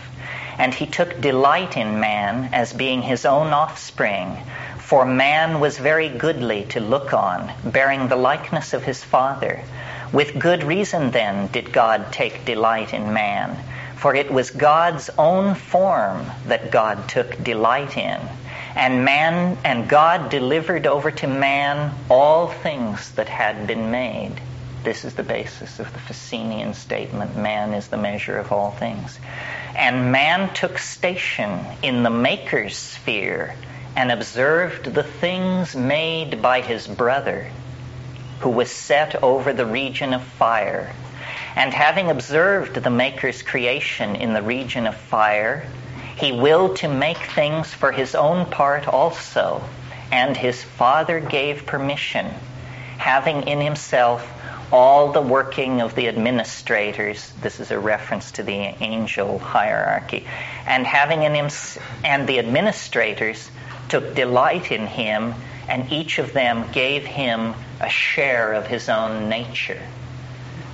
[0.59, 4.37] And he took delight in man as being his own offspring.
[4.81, 9.63] For man was very goodly to look on, bearing the likeness of his Father.
[10.13, 13.59] With good reason, then, did God take delight in man,
[13.97, 18.21] for it was God's own form that God took delight in.
[18.77, 24.41] And man and God delivered over to man all things that had been made.
[24.85, 29.19] This is the basis of the Ficinian statement man is the measure of all things.
[29.75, 33.57] And man took station in the maker's sphere
[33.97, 37.51] and observed the things made by his brother,
[38.41, 40.93] who was set over the region of fire.
[41.55, 45.67] And having observed the Maker's creation in the region of fire,
[46.17, 49.63] he willed to make things for his own part also,
[50.11, 52.27] and his Father gave permission,
[52.99, 54.33] having in himself
[54.73, 57.33] all the working of the administrators.
[57.41, 60.27] This is a reference to the angel hierarchy.
[60.67, 61.49] And having in him,
[62.05, 63.51] and the administrators
[63.89, 65.35] took delight in him,
[65.69, 69.83] and each of them gave him a share of his own nature.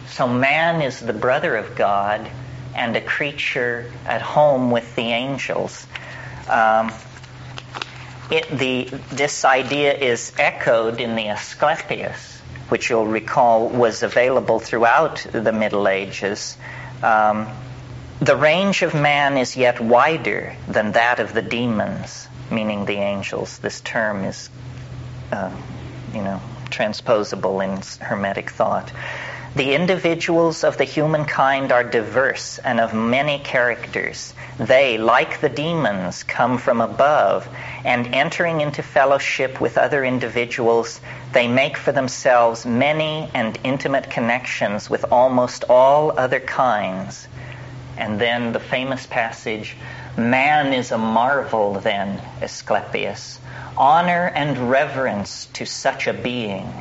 [0.09, 2.30] So man is the brother of God
[2.74, 5.86] and a creature at home with the angels.
[6.49, 6.93] Um,
[8.30, 15.26] it, the, this idea is echoed in the Asclepius, which you'll recall was available throughout
[15.32, 16.57] the Middle Ages.
[17.03, 17.49] Um,
[18.20, 23.59] the range of man is yet wider than that of the demons meaning the angels.
[23.59, 24.51] This term is,
[25.33, 25.51] uh,
[26.14, 28.93] you know, transposable in Hermetic thought.
[29.55, 34.33] The individuals of the humankind are diverse and of many characters.
[34.59, 37.47] They, like the demons, come from above,
[37.85, 41.01] and entering into fellowship with other individuals,
[41.33, 47.28] they make for themselves many and intimate connections with almost all other kinds.
[47.99, 49.76] And then the famous passage
[50.16, 53.41] Man is a marvel, then, Asclepius.
[53.79, 56.73] Honor and reverence to such a being.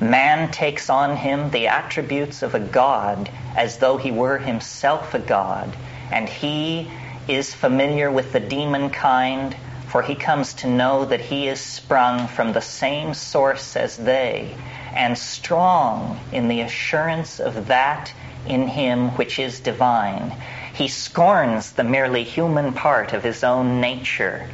[0.00, 5.20] Man takes on him the attributes of a god as though he were himself a
[5.20, 5.76] god,
[6.10, 6.90] and he
[7.28, 9.54] is familiar with the demon kind,
[9.86, 14.56] for he comes to know that he is sprung from the same source as they,
[14.94, 18.12] and strong in the assurance of that
[18.46, 20.34] in him which is divine.
[20.74, 24.48] He scorns the merely human part of his own nature.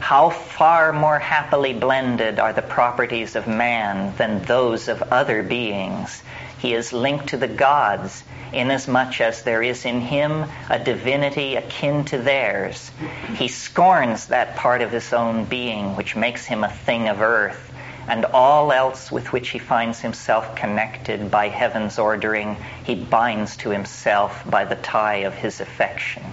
[0.00, 6.22] How far more happily blended are the properties of man than those of other beings.
[6.58, 12.04] He is linked to the gods, inasmuch as there is in him a divinity akin
[12.06, 12.90] to theirs.
[13.36, 17.70] He scorns that part of his own being which makes him a thing of earth
[18.08, 23.70] and all else with which he finds himself connected by heaven's ordering, he binds to
[23.70, 26.24] himself by the tie of his affection.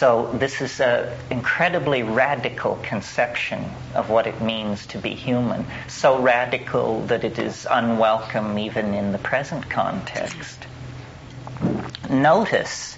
[0.00, 5.66] So, this is an incredibly radical conception of what it means to be human.
[5.88, 10.66] So radical that it is unwelcome even in the present context.
[12.08, 12.96] Notice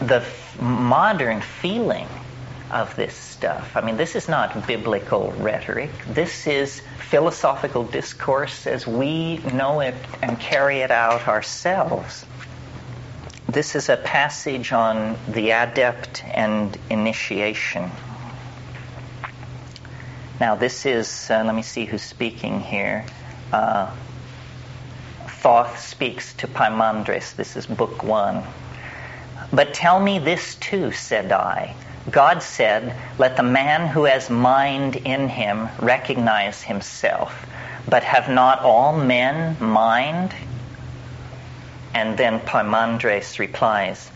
[0.00, 0.24] the
[0.58, 2.08] modern feeling
[2.70, 3.76] of this stuff.
[3.76, 5.90] I mean, this is not biblical rhetoric.
[6.08, 6.80] This is
[7.10, 12.24] philosophical discourse as we know it and carry it out ourselves.
[13.50, 17.90] This is a passage on the adept and initiation.
[20.38, 23.04] Now, this is, uh, let me see who's speaking here.
[23.52, 23.90] Uh,
[25.42, 27.34] Thoth speaks to Poimandres.
[27.34, 28.44] This is book one.
[29.52, 31.74] But tell me this too, said I
[32.08, 37.46] God said, Let the man who has mind in him recognize himself.
[37.88, 40.34] But have not all men mind?
[41.94, 44.10] And then Poimandres replies,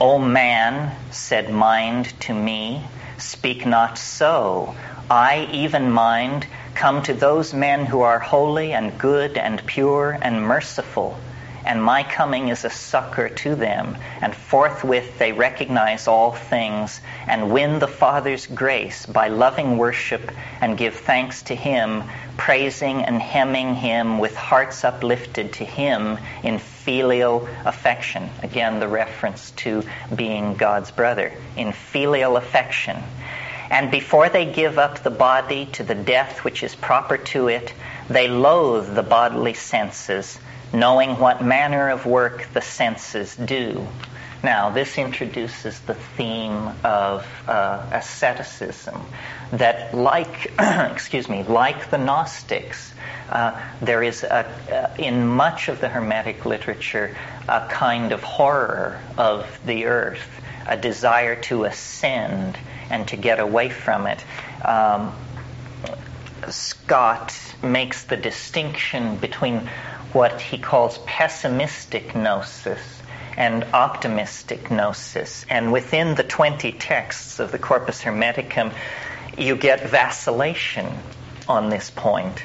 [0.00, 2.84] O man, said mind to me,
[3.18, 4.74] speak not so.
[5.10, 10.42] I, even mind, come to those men who are holy and good and pure and
[10.42, 11.18] merciful
[11.68, 13.94] and my coming is a succor to them.
[14.22, 20.78] And forthwith they recognize all things and win the Father's grace by loving worship and
[20.78, 22.04] give thanks to Him,
[22.38, 28.30] praising and hemming Him with hearts uplifted to Him in filial affection.
[28.42, 29.82] Again, the reference to
[30.16, 31.34] being God's brother.
[31.54, 32.96] In filial affection.
[33.70, 37.74] And before they give up the body to the death which is proper to it,
[38.08, 40.38] they loathe the bodily senses
[40.72, 43.86] knowing what manner of work the senses do.
[44.42, 49.00] Now, this introduces the theme of uh, asceticism,
[49.52, 52.92] that like, excuse me, like the Gnostics,
[53.30, 57.16] uh, there is a, uh, in much of the Hermetic literature
[57.48, 60.28] a kind of horror of the earth,
[60.66, 62.56] a desire to ascend
[62.90, 64.24] and to get away from it.
[64.64, 65.14] Um,
[66.48, 69.68] Scott makes the distinction between
[70.12, 72.80] what he calls pessimistic gnosis
[73.36, 75.46] and optimistic gnosis.
[75.48, 78.72] And within the 20 texts of the Corpus Hermeticum,
[79.36, 80.92] you get vacillation
[81.48, 82.42] on this point.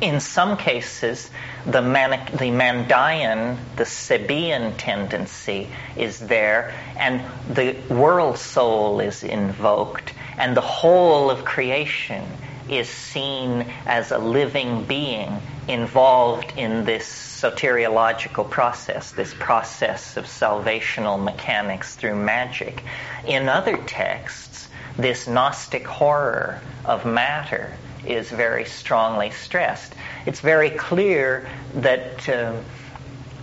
[0.00, 1.30] In some cases,
[1.66, 7.22] the, manic, the Mandaean, the Sabaean tendency is there, and
[7.54, 12.24] the world soul is invoked, and the whole of creation
[12.70, 21.22] is seen as a living being involved in this soteriological process, this process of salvational
[21.22, 22.82] mechanics through magic.
[23.26, 27.76] In other texts, this Gnostic horror of matter
[28.06, 29.94] is very strongly stressed.
[30.26, 32.54] It's very clear that uh,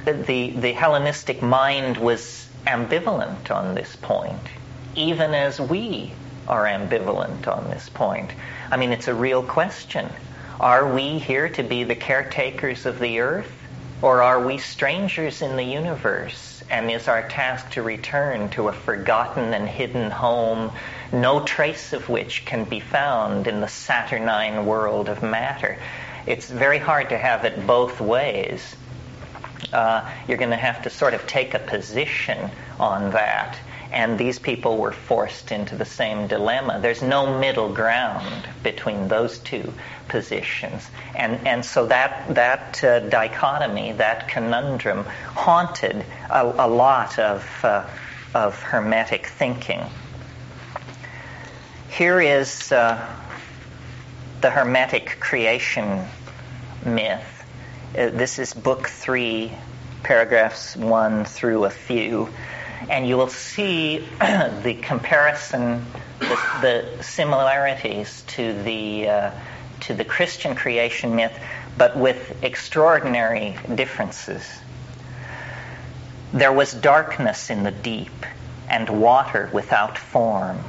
[0.06, 4.42] the, the Hellenistic mind was ambivalent on this point,
[4.96, 6.14] even as we
[6.48, 8.32] are ambivalent on this point.
[8.70, 10.10] I mean, it's a real question.
[10.60, 13.52] Are we here to be the caretakers of the earth,
[14.02, 16.64] or are we strangers in the universe?
[16.70, 20.72] And is our task to return to a forgotten and hidden home,
[21.14, 25.78] no trace of which can be found in the saturnine world of matter?
[26.26, 28.76] It's very hard to have it both ways.
[29.72, 32.50] Uh, you're going to have to sort of take a position
[32.80, 33.58] on that
[33.92, 36.80] and these people were forced into the same dilemma.
[36.82, 39.74] There's no middle ground between those two
[40.08, 40.88] positions.
[41.16, 45.06] And, and so that, that uh, dichotomy, that conundrum,
[45.36, 47.86] haunted a, a lot of, uh,
[48.34, 49.82] of Hermetic thinking.
[51.90, 53.04] Here is uh,
[54.42, 56.06] the Hermetic creation
[56.86, 57.46] myth.
[57.98, 59.52] Uh, this is book three,
[60.04, 62.30] paragraphs one through a few
[62.90, 65.86] and you will see the comparison,
[66.20, 69.32] the, the, similarities to the uh,
[69.82, 71.38] to the Christian creation myth,
[71.78, 74.44] but with extraordinary differences.
[76.34, 78.26] There was darkness in the deep,
[78.70, 80.60] and water without form,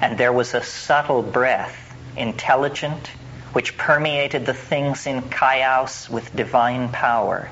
[0.00, 3.08] and there was a subtle breath, intelligent,
[3.52, 7.50] which permeated the things in chaos with divine power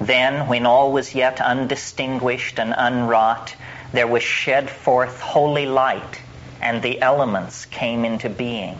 [0.00, 3.54] then, when all was yet undistinguished and unwrought,
[3.92, 6.20] there was shed forth holy light,
[6.60, 8.76] and the elements came into being.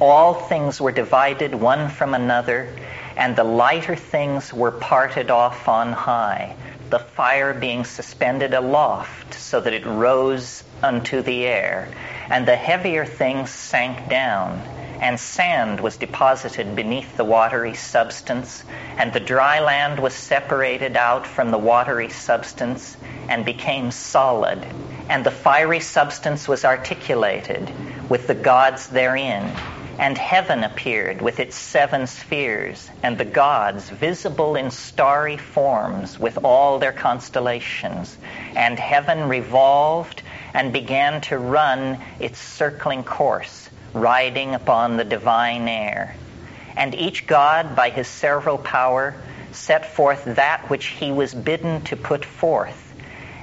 [0.00, 2.68] All things were divided one from another,
[3.16, 6.56] and the lighter things were parted off on high,
[6.90, 11.88] the fire being suspended aloft so that it rose unto the air,
[12.28, 14.62] and the heavier things sank down
[15.00, 18.64] and sand was deposited beneath the watery substance,
[18.96, 22.96] and the dry land was separated out from the watery substance
[23.28, 24.64] and became solid,
[25.08, 27.70] and the fiery substance was articulated
[28.08, 29.54] with the gods therein.
[29.96, 36.36] And heaven appeared with its seven spheres, and the gods visible in starry forms with
[36.42, 38.18] all their constellations.
[38.56, 40.22] And heaven revolved
[40.52, 46.16] and began to run its circling course riding upon the divine air.
[46.76, 49.14] And each god, by his several power,
[49.52, 52.92] set forth that which he was bidden to put forth.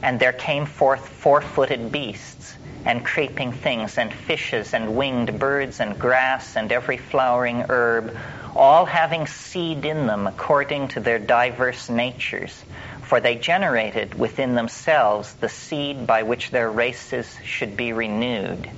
[0.03, 5.79] And there came forth four footed beasts, and creeping things, and fishes, and winged birds,
[5.79, 8.17] and grass, and every flowering herb,
[8.53, 12.63] all having seed in them according to their diverse natures.
[13.03, 18.69] For they generated within themselves the seed by which their races should be renewed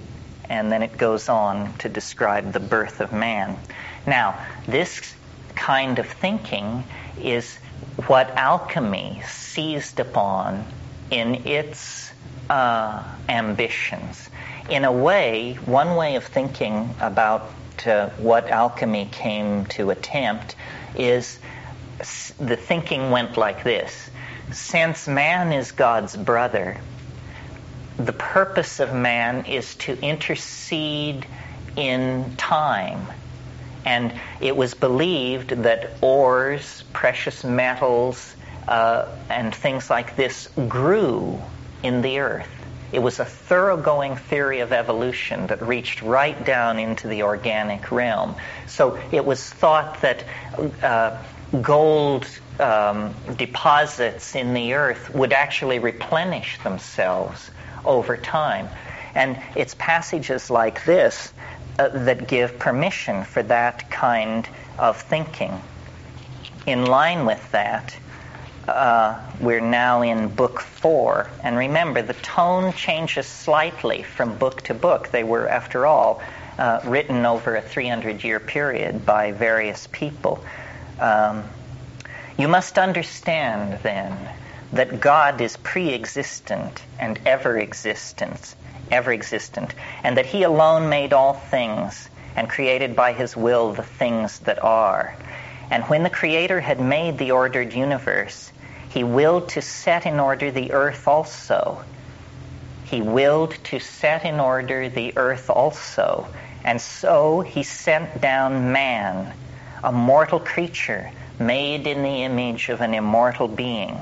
[0.49, 3.57] and then it goes on to describe the birth of man.
[4.05, 5.15] Now, this
[5.55, 6.83] kind of thinking
[7.21, 7.57] is
[8.07, 10.65] what alchemy seized upon
[11.11, 12.11] in its
[12.49, 14.29] uh, ambitions.
[14.69, 17.51] In a way, one way of thinking about
[17.85, 20.55] uh, what alchemy came to attempt
[20.95, 21.39] is
[22.39, 24.09] the thinking went like this
[24.51, 26.79] Since man is God's brother,
[27.97, 31.25] the purpose of man is to intercede
[31.75, 33.07] in time.
[33.85, 38.35] And it was believed that ores, precious metals,
[38.67, 41.41] uh, and things like this grew
[41.83, 42.47] in the earth.
[42.91, 48.35] It was a thoroughgoing theory of evolution that reached right down into the organic realm.
[48.67, 50.23] So it was thought that
[50.81, 51.17] uh,
[51.61, 52.27] gold
[52.59, 57.49] um, deposits in the earth would actually replenish themselves
[57.85, 58.69] over time.
[59.15, 61.33] And it's passages like this
[61.79, 64.47] uh, that give permission for that kind
[64.77, 65.61] of thinking.
[66.65, 67.95] In line with that,
[68.67, 71.29] uh, we're now in book four.
[71.43, 75.09] And remember, the tone changes slightly from book to book.
[75.09, 76.21] They were, after all,
[76.57, 80.43] uh, written over a 300 year period by various people.
[80.99, 81.43] Um,
[82.37, 84.17] you must understand, then,
[84.73, 88.55] that God is pre-existent and ever existent,
[88.91, 89.73] ever existent,
[90.03, 94.63] and that He alone made all things and created by His will the things that
[94.63, 95.15] are.
[95.69, 98.51] And when the Creator had made the ordered universe,
[98.93, 101.83] he willed to set in order the earth also.
[102.85, 106.27] He willed to set in order the earth also.
[106.63, 109.33] And so he sent down man,
[109.83, 111.09] a mortal creature
[111.39, 113.97] made in the image of an immortal being,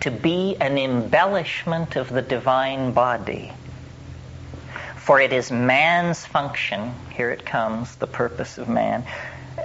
[0.00, 3.52] to be an embellishment of the divine body.
[4.96, 9.04] For it is man's function, here it comes, the purpose of man,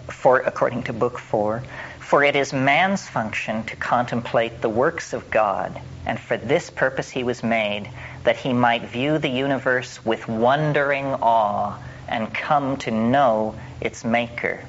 [0.10, 1.64] for according to book 4,
[1.99, 7.10] for it is man's function to contemplate the works of God, and for this purpose
[7.10, 7.90] he was made,
[8.24, 11.78] that he might view the universe with wondering awe
[12.08, 14.64] and come to know its maker.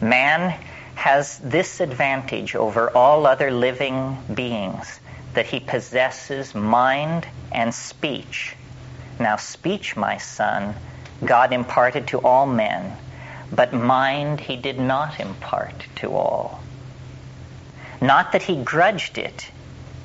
[0.00, 0.54] Man
[0.98, 4.98] has this advantage over all other living beings
[5.32, 8.56] that he possesses mind and speech.
[9.20, 10.74] Now, speech, my son,
[11.24, 12.96] God imparted to all men,
[13.52, 16.60] but mind he did not impart to all.
[18.00, 19.52] Not that he grudged it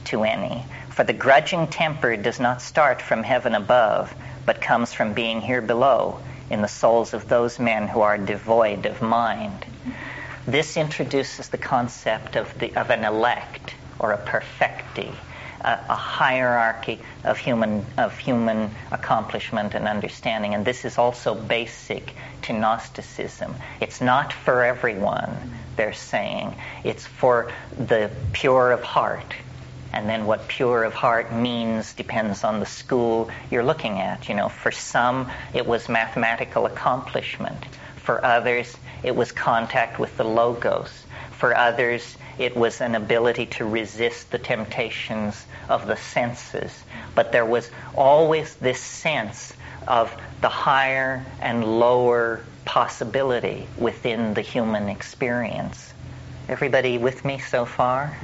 [0.05, 4.13] to any, for the grudging temper does not start from heaven above,
[4.45, 6.19] but comes from being here below
[6.51, 9.65] in the souls of those men who are devoid of mind.
[10.45, 15.13] This introduces the concept of, the, of an elect or a perfecti,
[15.61, 20.53] a, a, hierarchy of human, of human accomplishment and understanding.
[20.53, 22.13] And this is also basic
[22.43, 23.55] to Gnosticism.
[23.79, 26.55] It's not for everyone, they're saying.
[26.83, 29.33] It's for the pure of heart.
[29.93, 34.27] And then what pure of heart means depends on the school you're looking at.
[34.27, 37.63] You know, for some, it was mathematical accomplishment.
[37.97, 40.91] For others, it was contact with the logos.
[41.31, 46.71] For others, it was an ability to resist the temptations of the senses.
[47.15, 49.53] But there was always this sense
[49.87, 55.93] of the higher and lower possibility within the human experience.
[56.47, 58.17] Everybody with me so far?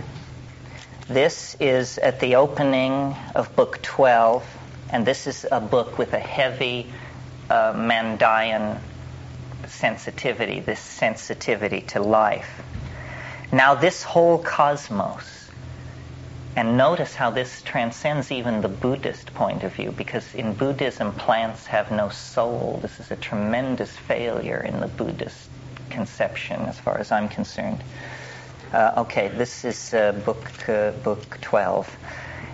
[1.07, 4.45] This is at the opening of Book 12,
[4.91, 6.91] and this is a book with a heavy
[7.49, 8.79] uh, Mandaean
[9.69, 12.61] sensitivity, this sensitivity to life.
[13.51, 15.49] Now, this whole cosmos,
[16.55, 21.65] and notice how this transcends even the Buddhist point of view, because in Buddhism, plants
[21.67, 22.79] have no soul.
[22.81, 25.49] This is a tremendous failure in the Buddhist
[25.89, 27.83] conception, as far as I'm concerned.
[28.71, 31.97] Uh, okay, this is uh, book uh, book 12.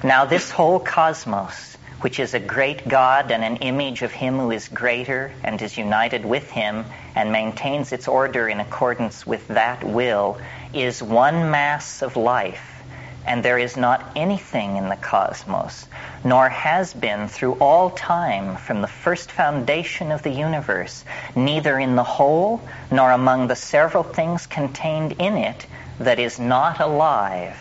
[0.04, 1.74] Now, this whole cosmos,
[2.06, 5.76] which is a great God and an image of Him who is greater and is
[5.76, 10.38] united with Him and maintains its order in accordance with that will,
[10.72, 12.84] is one mass of life.
[13.26, 15.88] And there is not anything in the cosmos,
[16.23, 21.03] nor has been through all time from the first foundation of the universe,
[21.36, 22.61] neither in the whole
[22.91, 25.65] nor among the several things contained in it,
[25.98, 27.57] that is not alive.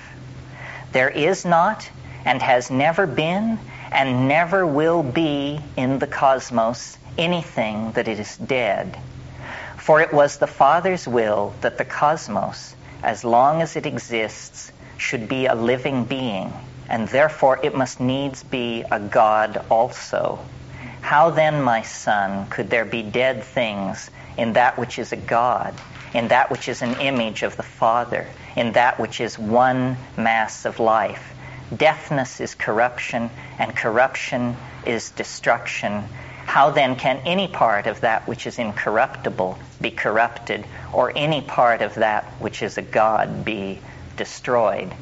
[0.93, 1.89] There is not
[2.27, 3.59] and has never been
[3.95, 8.99] and never will be in the cosmos anything that is dead.
[9.79, 15.29] For it was the Father's will that the cosmos, as long as it exists, should
[15.29, 16.53] be a living being,
[16.89, 20.39] and therefore it must needs be a God also.
[21.01, 25.75] How then, my son, could there be dead things in that which is a God?
[26.15, 28.27] in that which is an image of the Father,
[28.57, 31.34] in that which is one mass of life.
[31.74, 36.05] Deafness is corruption, and corruption is destruction.
[36.47, 41.81] How then can any part of that which is incorruptible be corrupted, or any part
[41.82, 43.81] of that which is a God be
[44.16, 44.93] destroyed?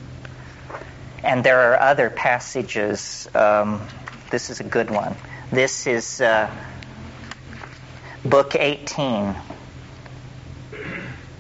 [1.23, 3.29] And there are other passages.
[3.35, 3.87] Um,
[4.31, 5.17] this is a good one.
[5.51, 6.51] This is uh,
[8.25, 9.35] Book 18.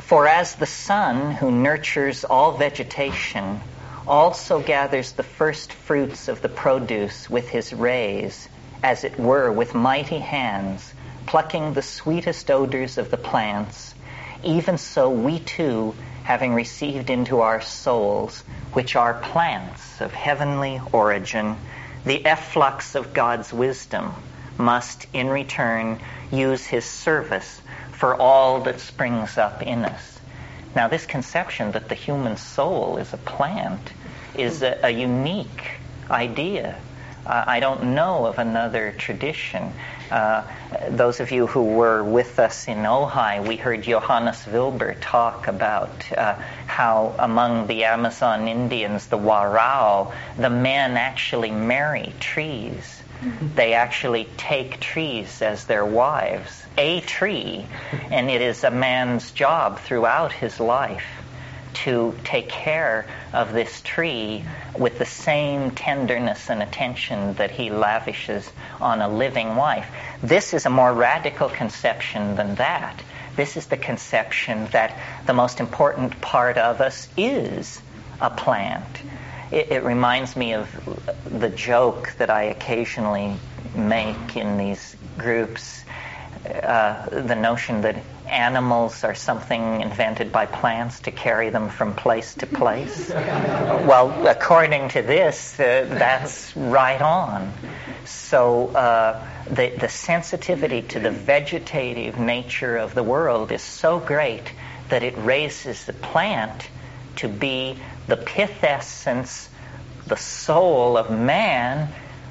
[0.00, 3.60] For as the sun, who nurtures all vegetation,
[4.06, 8.48] also gathers the first fruits of the produce with his rays,
[8.82, 10.92] as it were with mighty hands,
[11.26, 13.94] plucking the sweetest odors of the plants,
[14.42, 18.42] even so we too, having received into our souls,
[18.72, 21.56] which are plants of heavenly origin,
[22.04, 24.14] the efflux of God's wisdom,
[24.58, 26.00] must in return
[26.30, 27.60] use his service
[27.92, 30.11] for all that springs up in us.
[30.74, 33.92] Now, this conception that the human soul is a plant
[34.34, 35.72] is a, a unique
[36.10, 36.78] idea.
[37.26, 39.72] Uh, I don't know of another tradition.
[40.10, 40.42] Uh,
[40.88, 46.10] those of you who were with us in Ojai, we heard Johannes Wilbert talk about
[46.12, 46.34] uh,
[46.66, 53.01] how among the Amazon Indians, the Warao, the men actually marry trees
[53.54, 57.66] They actually take trees as their wives, a tree,
[58.10, 61.06] and it is a man's job throughout his life
[61.74, 64.44] to take care of this tree
[64.76, 68.50] with the same tenderness and attention that he lavishes
[68.80, 69.88] on a living wife.
[70.22, 73.02] This is a more radical conception than that.
[73.36, 77.80] This is the conception that the most important part of us is
[78.20, 79.00] a plant.
[79.52, 80.68] It, it reminds me of
[81.26, 83.36] the joke that I occasionally
[83.74, 85.84] make in these groups
[86.44, 92.34] uh, the notion that animals are something invented by plants to carry them from place
[92.36, 93.10] to place.
[93.10, 97.52] well, according to this, uh, that's right on.
[98.06, 104.52] So uh, the, the sensitivity to the vegetative nature of the world is so great
[104.88, 106.68] that it raises the plant
[107.16, 109.48] to be the pith essence,
[110.06, 111.88] the soul of man,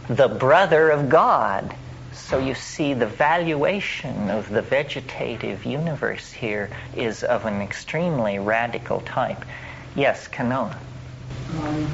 [0.07, 1.75] the brother of God.
[2.13, 9.01] So you see, the valuation of the vegetative universe here is of an extremely radical
[9.01, 9.43] type.
[9.95, 10.75] Yes, Kanoa.
[11.59, 11.87] Um,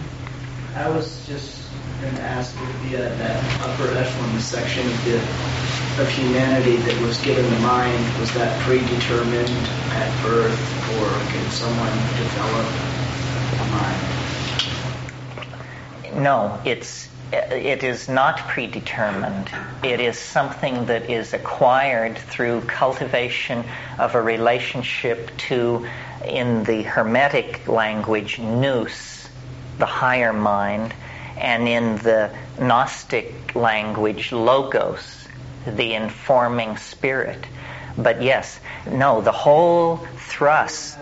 [0.75, 1.67] I was just
[2.01, 5.17] going to ask if the, uh, that upper echelon section of, the,
[6.01, 9.49] of humanity that was given the mind, was that predetermined
[9.97, 10.59] at birth,
[10.99, 13.06] or can someone develop?
[16.13, 19.49] No, it's it is not predetermined.
[19.83, 23.65] It is something that is acquired through cultivation
[23.99, 25.87] of a relationship to,
[26.25, 29.27] in the Hermetic language, nous,
[29.77, 30.93] the higher mind,
[31.37, 35.27] and in the Gnostic language, logos,
[35.65, 37.45] the informing spirit.
[37.97, 38.59] But yes,
[38.89, 40.97] no, the whole thrust.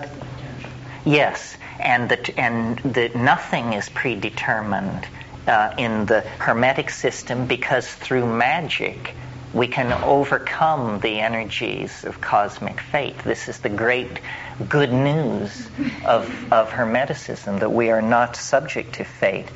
[1.05, 5.07] Yes, and that and the nothing is predetermined
[5.47, 9.13] uh, in the Hermetic system because through magic
[9.55, 13.17] we can overcome the energies of cosmic fate.
[13.19, 14.19] This is the great
[14.67, 15.69] good news
[16.05, 19.47] of, of Hermeticism that we are not subject to fate.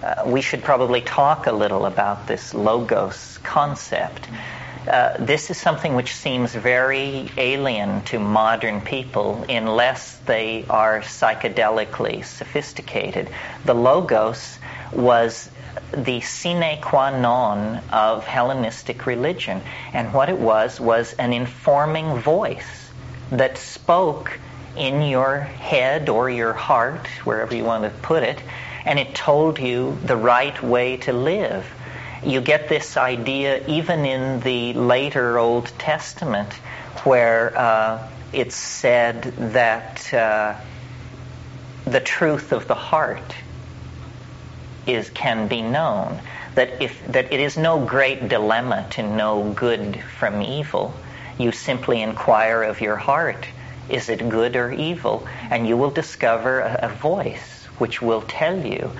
[0.00, 4.28] Uh, we should probably talk a little about this logos concept.
[4.88, 12.24] Uh, this is something which seems very alien to modern people unless they are psychedelically
[12.24, 13.28] sophisticated.
[13.66, 14.58] The logos
[14.90, 15.50] was
[15.92, 19.60] the sine qua non of Hellenistic religion.
[19.92, 22.90] And what it was was an informing voice
[23.30, 24.38] that spoke
[24.76, 28.40] in your head or your heart, wherever you want to put it,
[28.84, 31.66] and it told you the right way to live.
[32.24, 36.52] You get this idea even in the later Old Testament,
[37.04, 39.22] where uh, it's said
[39.52, 40.54] that uh,
[41.84, 43.34] the truth of the heart
[44.86, 46.20] is can be known.
[46.54, 50.94] That if that it is no great dilemma to know good from evil.
[51.38, 53.46] You simply inquire of your heart,
[53.88, 55.28] is it good or evil?
[55.50, 58.90] And you will discover a, a voice which will tell you.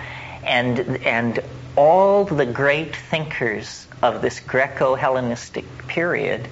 [0.44, 1.42] And and
[1.78, 6.48] all the great thinkers of this Greco-Hellenistic period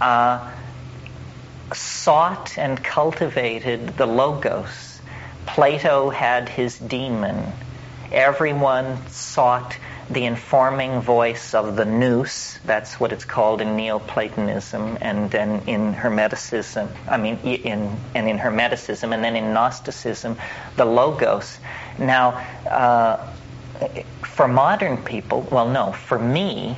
[0.00, 0.50] uh,
[1.74, 4.98] sought and cultivated the logos.
[5.44, 7.52] Plato had his daemon.
[8.10, 9.76] Everyone sought
[10.08, 12.58] the informing voice of the nous.
[12.64, 16.88] That's what it's called in Neoplatonism, and then in Hermeticism.
[17.06, 20.38] I mean, in and in Hermeticism, and then in Gnosticism,
[20.76, 21.58] the logos.
[21.98, 22.30] Now,
[22.66, 23.30] uh,
[24.22, 26.76] for modern people, well, no, for me,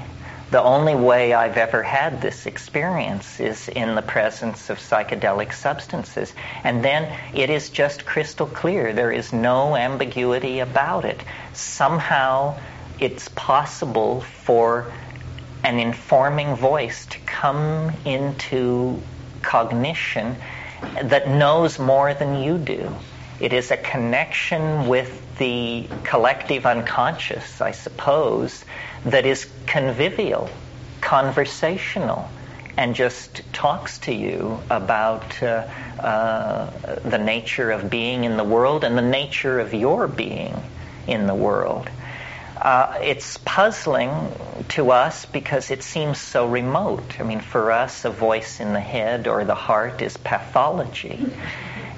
[0.51, 6.35] the only way I've ever had this experience is in the presence of psychedelic substances.
[6.63, 8.93] And then it is just crystal clear.
[8.93, 11.23] There is no ambiguity about it.
[11.55, 12.59] Somehow
[13.01, 14.93] it's possible for
[15.65, 19.01] an informing voice to come into
[19.41, 20.37] cognition
[21.03, 22.95] that knows more than you do.
[23.43, 28.65] It is a connection with the collective unconscious, I suppose,
[29.05, 30.49] that is convivial,
[31.01, 32.31] conversational,
[32.77, 35.67] and just talks to you about uh,
[35.99, 36.71] uh,
[37.01, 40.55] the nature of being in the world and the nature of your being
[41.09, 41.91] in the world.
[42.57, 44.13] Uh, it's puzzling
[44.69, 47.19] to us because it seems so remote.
[47.19, 51.27] I mean, for us, a voice in the head or the heart is pathology.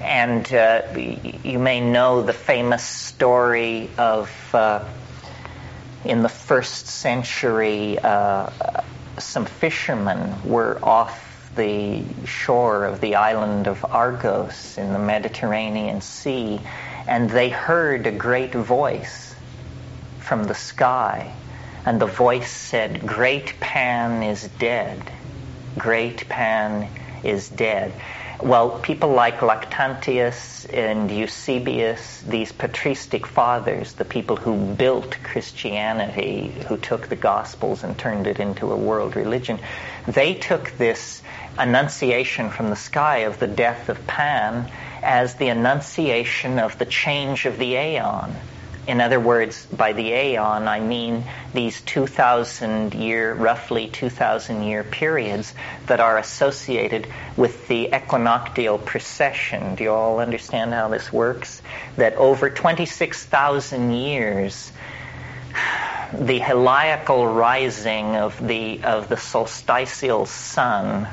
[0.05, 4.83] And uh, you may know the famous story of, uh,
[6.03, 8.49] in the first century, uh,
[9.17, 16.61] some fishermen were off the shore of the island of Argos in the Mediterranean Sea,
[17.07, 19.33] and they heard a great voice
[20.19, 21.33] from the sky
[21.85, 24.99] and the voice said, Great Pan is dead.
[25.77, 26.89] Great Pan
[27.23, 27.93] is dead.
[28.41, 36.77] Well, people like Lactantius and Eusebius, these patristic fathers, the people who built Christianity, who
[36.77, 39.59] took the Gospels and turned it into a world religion,
[40.05, 41.23] they took this
[41.57, 44.69] annunciation from the sky of the death of Pan
[45.01, 48.35] as the annunciation of the change of the aeon.
[48.87, 55.53] In other words, by the aeon, I mean these 2,000 year, roughly 2,000 year periods
[55.87, 59.75] that are associated with the equinoctial precession.
[59.75, 61.63] Do you all understand how this works?
[61.97, 64.71] That over 26,000 years,
[66.13, 71.07] the heliacal rising of the, of the solstitial sun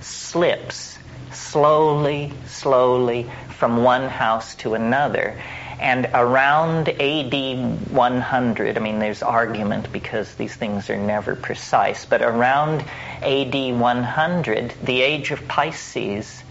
[0.00, 0.98] slips
[1.32, 5.38] slowly, slowly from one house to another.
[5.80, 12.20] And around AD 100, I mean, there's argument because these things are never precise, but
[12.20, 12.84] around
[13.22, 16.42] AD 100, the age of Pisces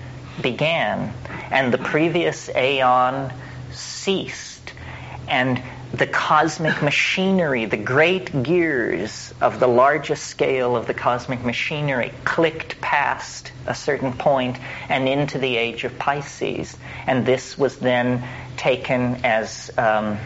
[0.42, 1.14] began,
[1.52, 3.32] and the previous aeon
[3.72, 4.74] ceased.
[5.28, 5.62] And
[5.94, 12.80] the cosmic machinery, the great gears of the largest scale of the cosmic machinery clicked
[12.80, 14.58] past a certain point
[14.88, 16.78] and into the age of Pisces.
[17.08, 18.24] And this was then
[18.56, 20.20] taken as um,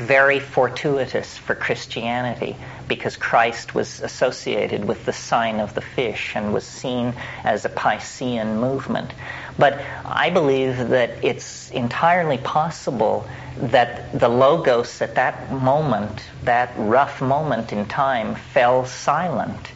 [0.00, 2.56] very fortuitous for Christianity
[2.88, 7.14] because Christ was associated with the sign of the fish and was seen
[7.44, 9.12] as a Piscean movement.
[9.58, 13.28] But I believe that it's entirely possible
[13.58, 19.72] that the Logos at that moment, that rough moment in time, fell silent.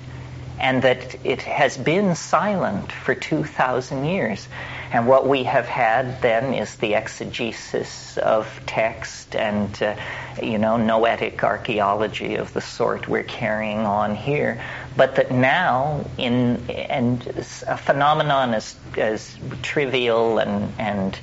[0.58, 4.48] And that it has been silent for 2,000 years.
[4.94, 9.96] And what we have had then is the exegesis of text and, uh,
[10.40, 14.62] you know, noetic archaeology of the sort we're carrying on here.
[14.96, 17.26] But that now, in and
[17.66, 21.18] a phenomenon as, as trivial and, and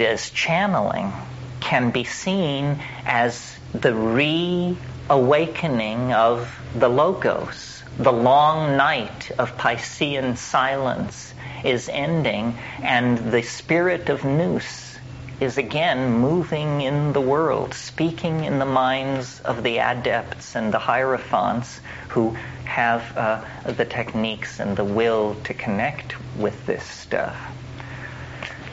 [0.00, 1.12] as channeling
[1.58, 7.82] can be seen as the reawakening of the Logos.
[7.98, 14.98] The long night of Piscean silence is ending, and the spirit of Nous
[15.40, 20.78] is again moving in the world, speaking in the minds of the adepts and the
[20.78, 27.36] hierophants who have uh, the techniques and the will to connect with this stuff.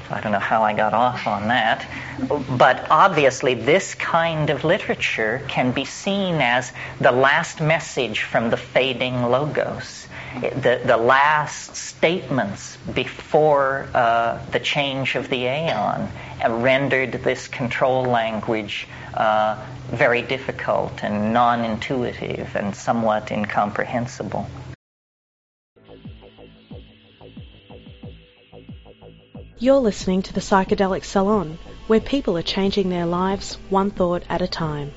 [0.09, 1.85] I don't know how I got off on that.
[2.57, 8.57] But obviously, this kind of literature can be seen as the last message from the
[8.57, 10.07] fading logos,
[10.41, 16.10] the, the last statements before uh, the change of the aeon
[16.48, 24.48] rendered this control language uh, very difficult and non intuitive and somewhat incomprehensible.
[29.60, 34.44] You're listening to the Psychedelic Salon, where people are changing their lives one thought at
[34.44, 34.94] a time.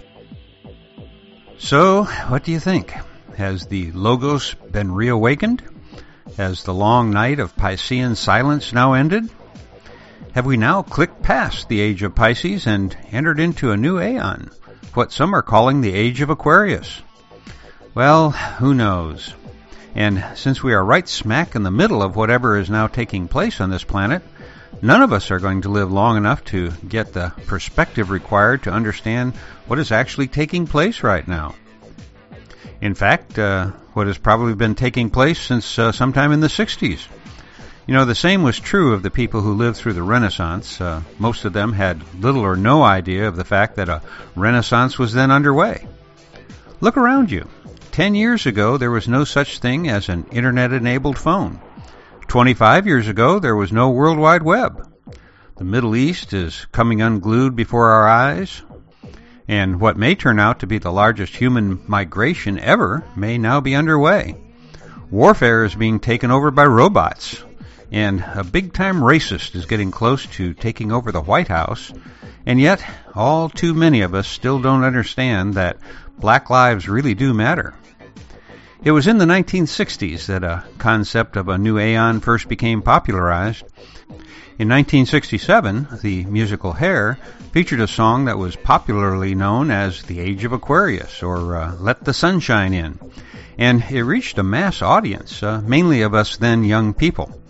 [1.57, 2.95] So, what do you think?
[3.37, 5.63] Has the Logos been reawakened?
[6.37, 9.31] Has the long night of Piscean silence now ended?
[10.35, 14.51] Have we now clicked past the age of Pisces and entered into a new aeon,
[14.95, 17.03] what some are calling the age of Aquarius?
[17.95, 19.35] Well, who knows?
[19.95, 23.61] And since we are right smack in the middle of whatever is now taking place
[23.61, 24.23] on this planet,
[24.83, 28.73] None of us are going to live long enough to get the perspective required to
[28.73, 29.35] understand
[29.67, 31.55] what is actually taking place right now.
[32.81, 37.07] In fact, uh, what has probably been taking place since uh, sometime in the 60s.
[37.87, 40.81] You know, the same was true of the people who lived through the Renaissance.
[40.81, 44.03] Uh, most of them had little or no idea of the fact that a
[44.37, 45.87] Renaissance was then underway.
[46.81, 47.49] Look around you.
[47.91, 51.61] Ten years ago, there was no such thing as an internet enabled phone.
[52.29, 54.87] 25 years ago, there was no World Wide Web.
[55.57, 58.63] The Middle East is coming unglued before our eyes,
[59.51, 63.75] and what may turn out to be the largest human migration ever may now be
[63.75, 64.37] underway.
[65.11, 67.43] Warfare is being taken over by robots,
[67.91, 71.93] and a big time racist is getting close to taking over the White House,
[72.47, 72.81] and yet
[73.13, 75.79] all too many of us still don't understand that
[76.17, 77.75] black lives really do matter.
[78.85, 83.65] It was in the 1960s that a concept of a new aeon first became popularized.
[84.61, 87.19] In 1967, the musical Hair
[87.53, 92.05] featured a song that was popularly known as The Age of Aquarius or uh, Let
[92.05, 92.99] the Sunshine In.
[93.59, 97.41] And it reached a mass audience, uh, mainly of us then young people.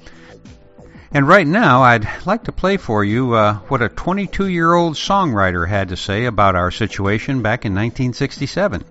[1.12, 4.94] And right now, I'd like to play for you uh, what a 22 year old
[4.94, 8.85] songwriter had to say about our situation back in 1967.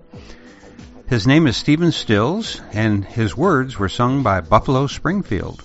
[1.08, 5.64] His name is Stephen Stills, and his words were sung by Buffalo Springfield.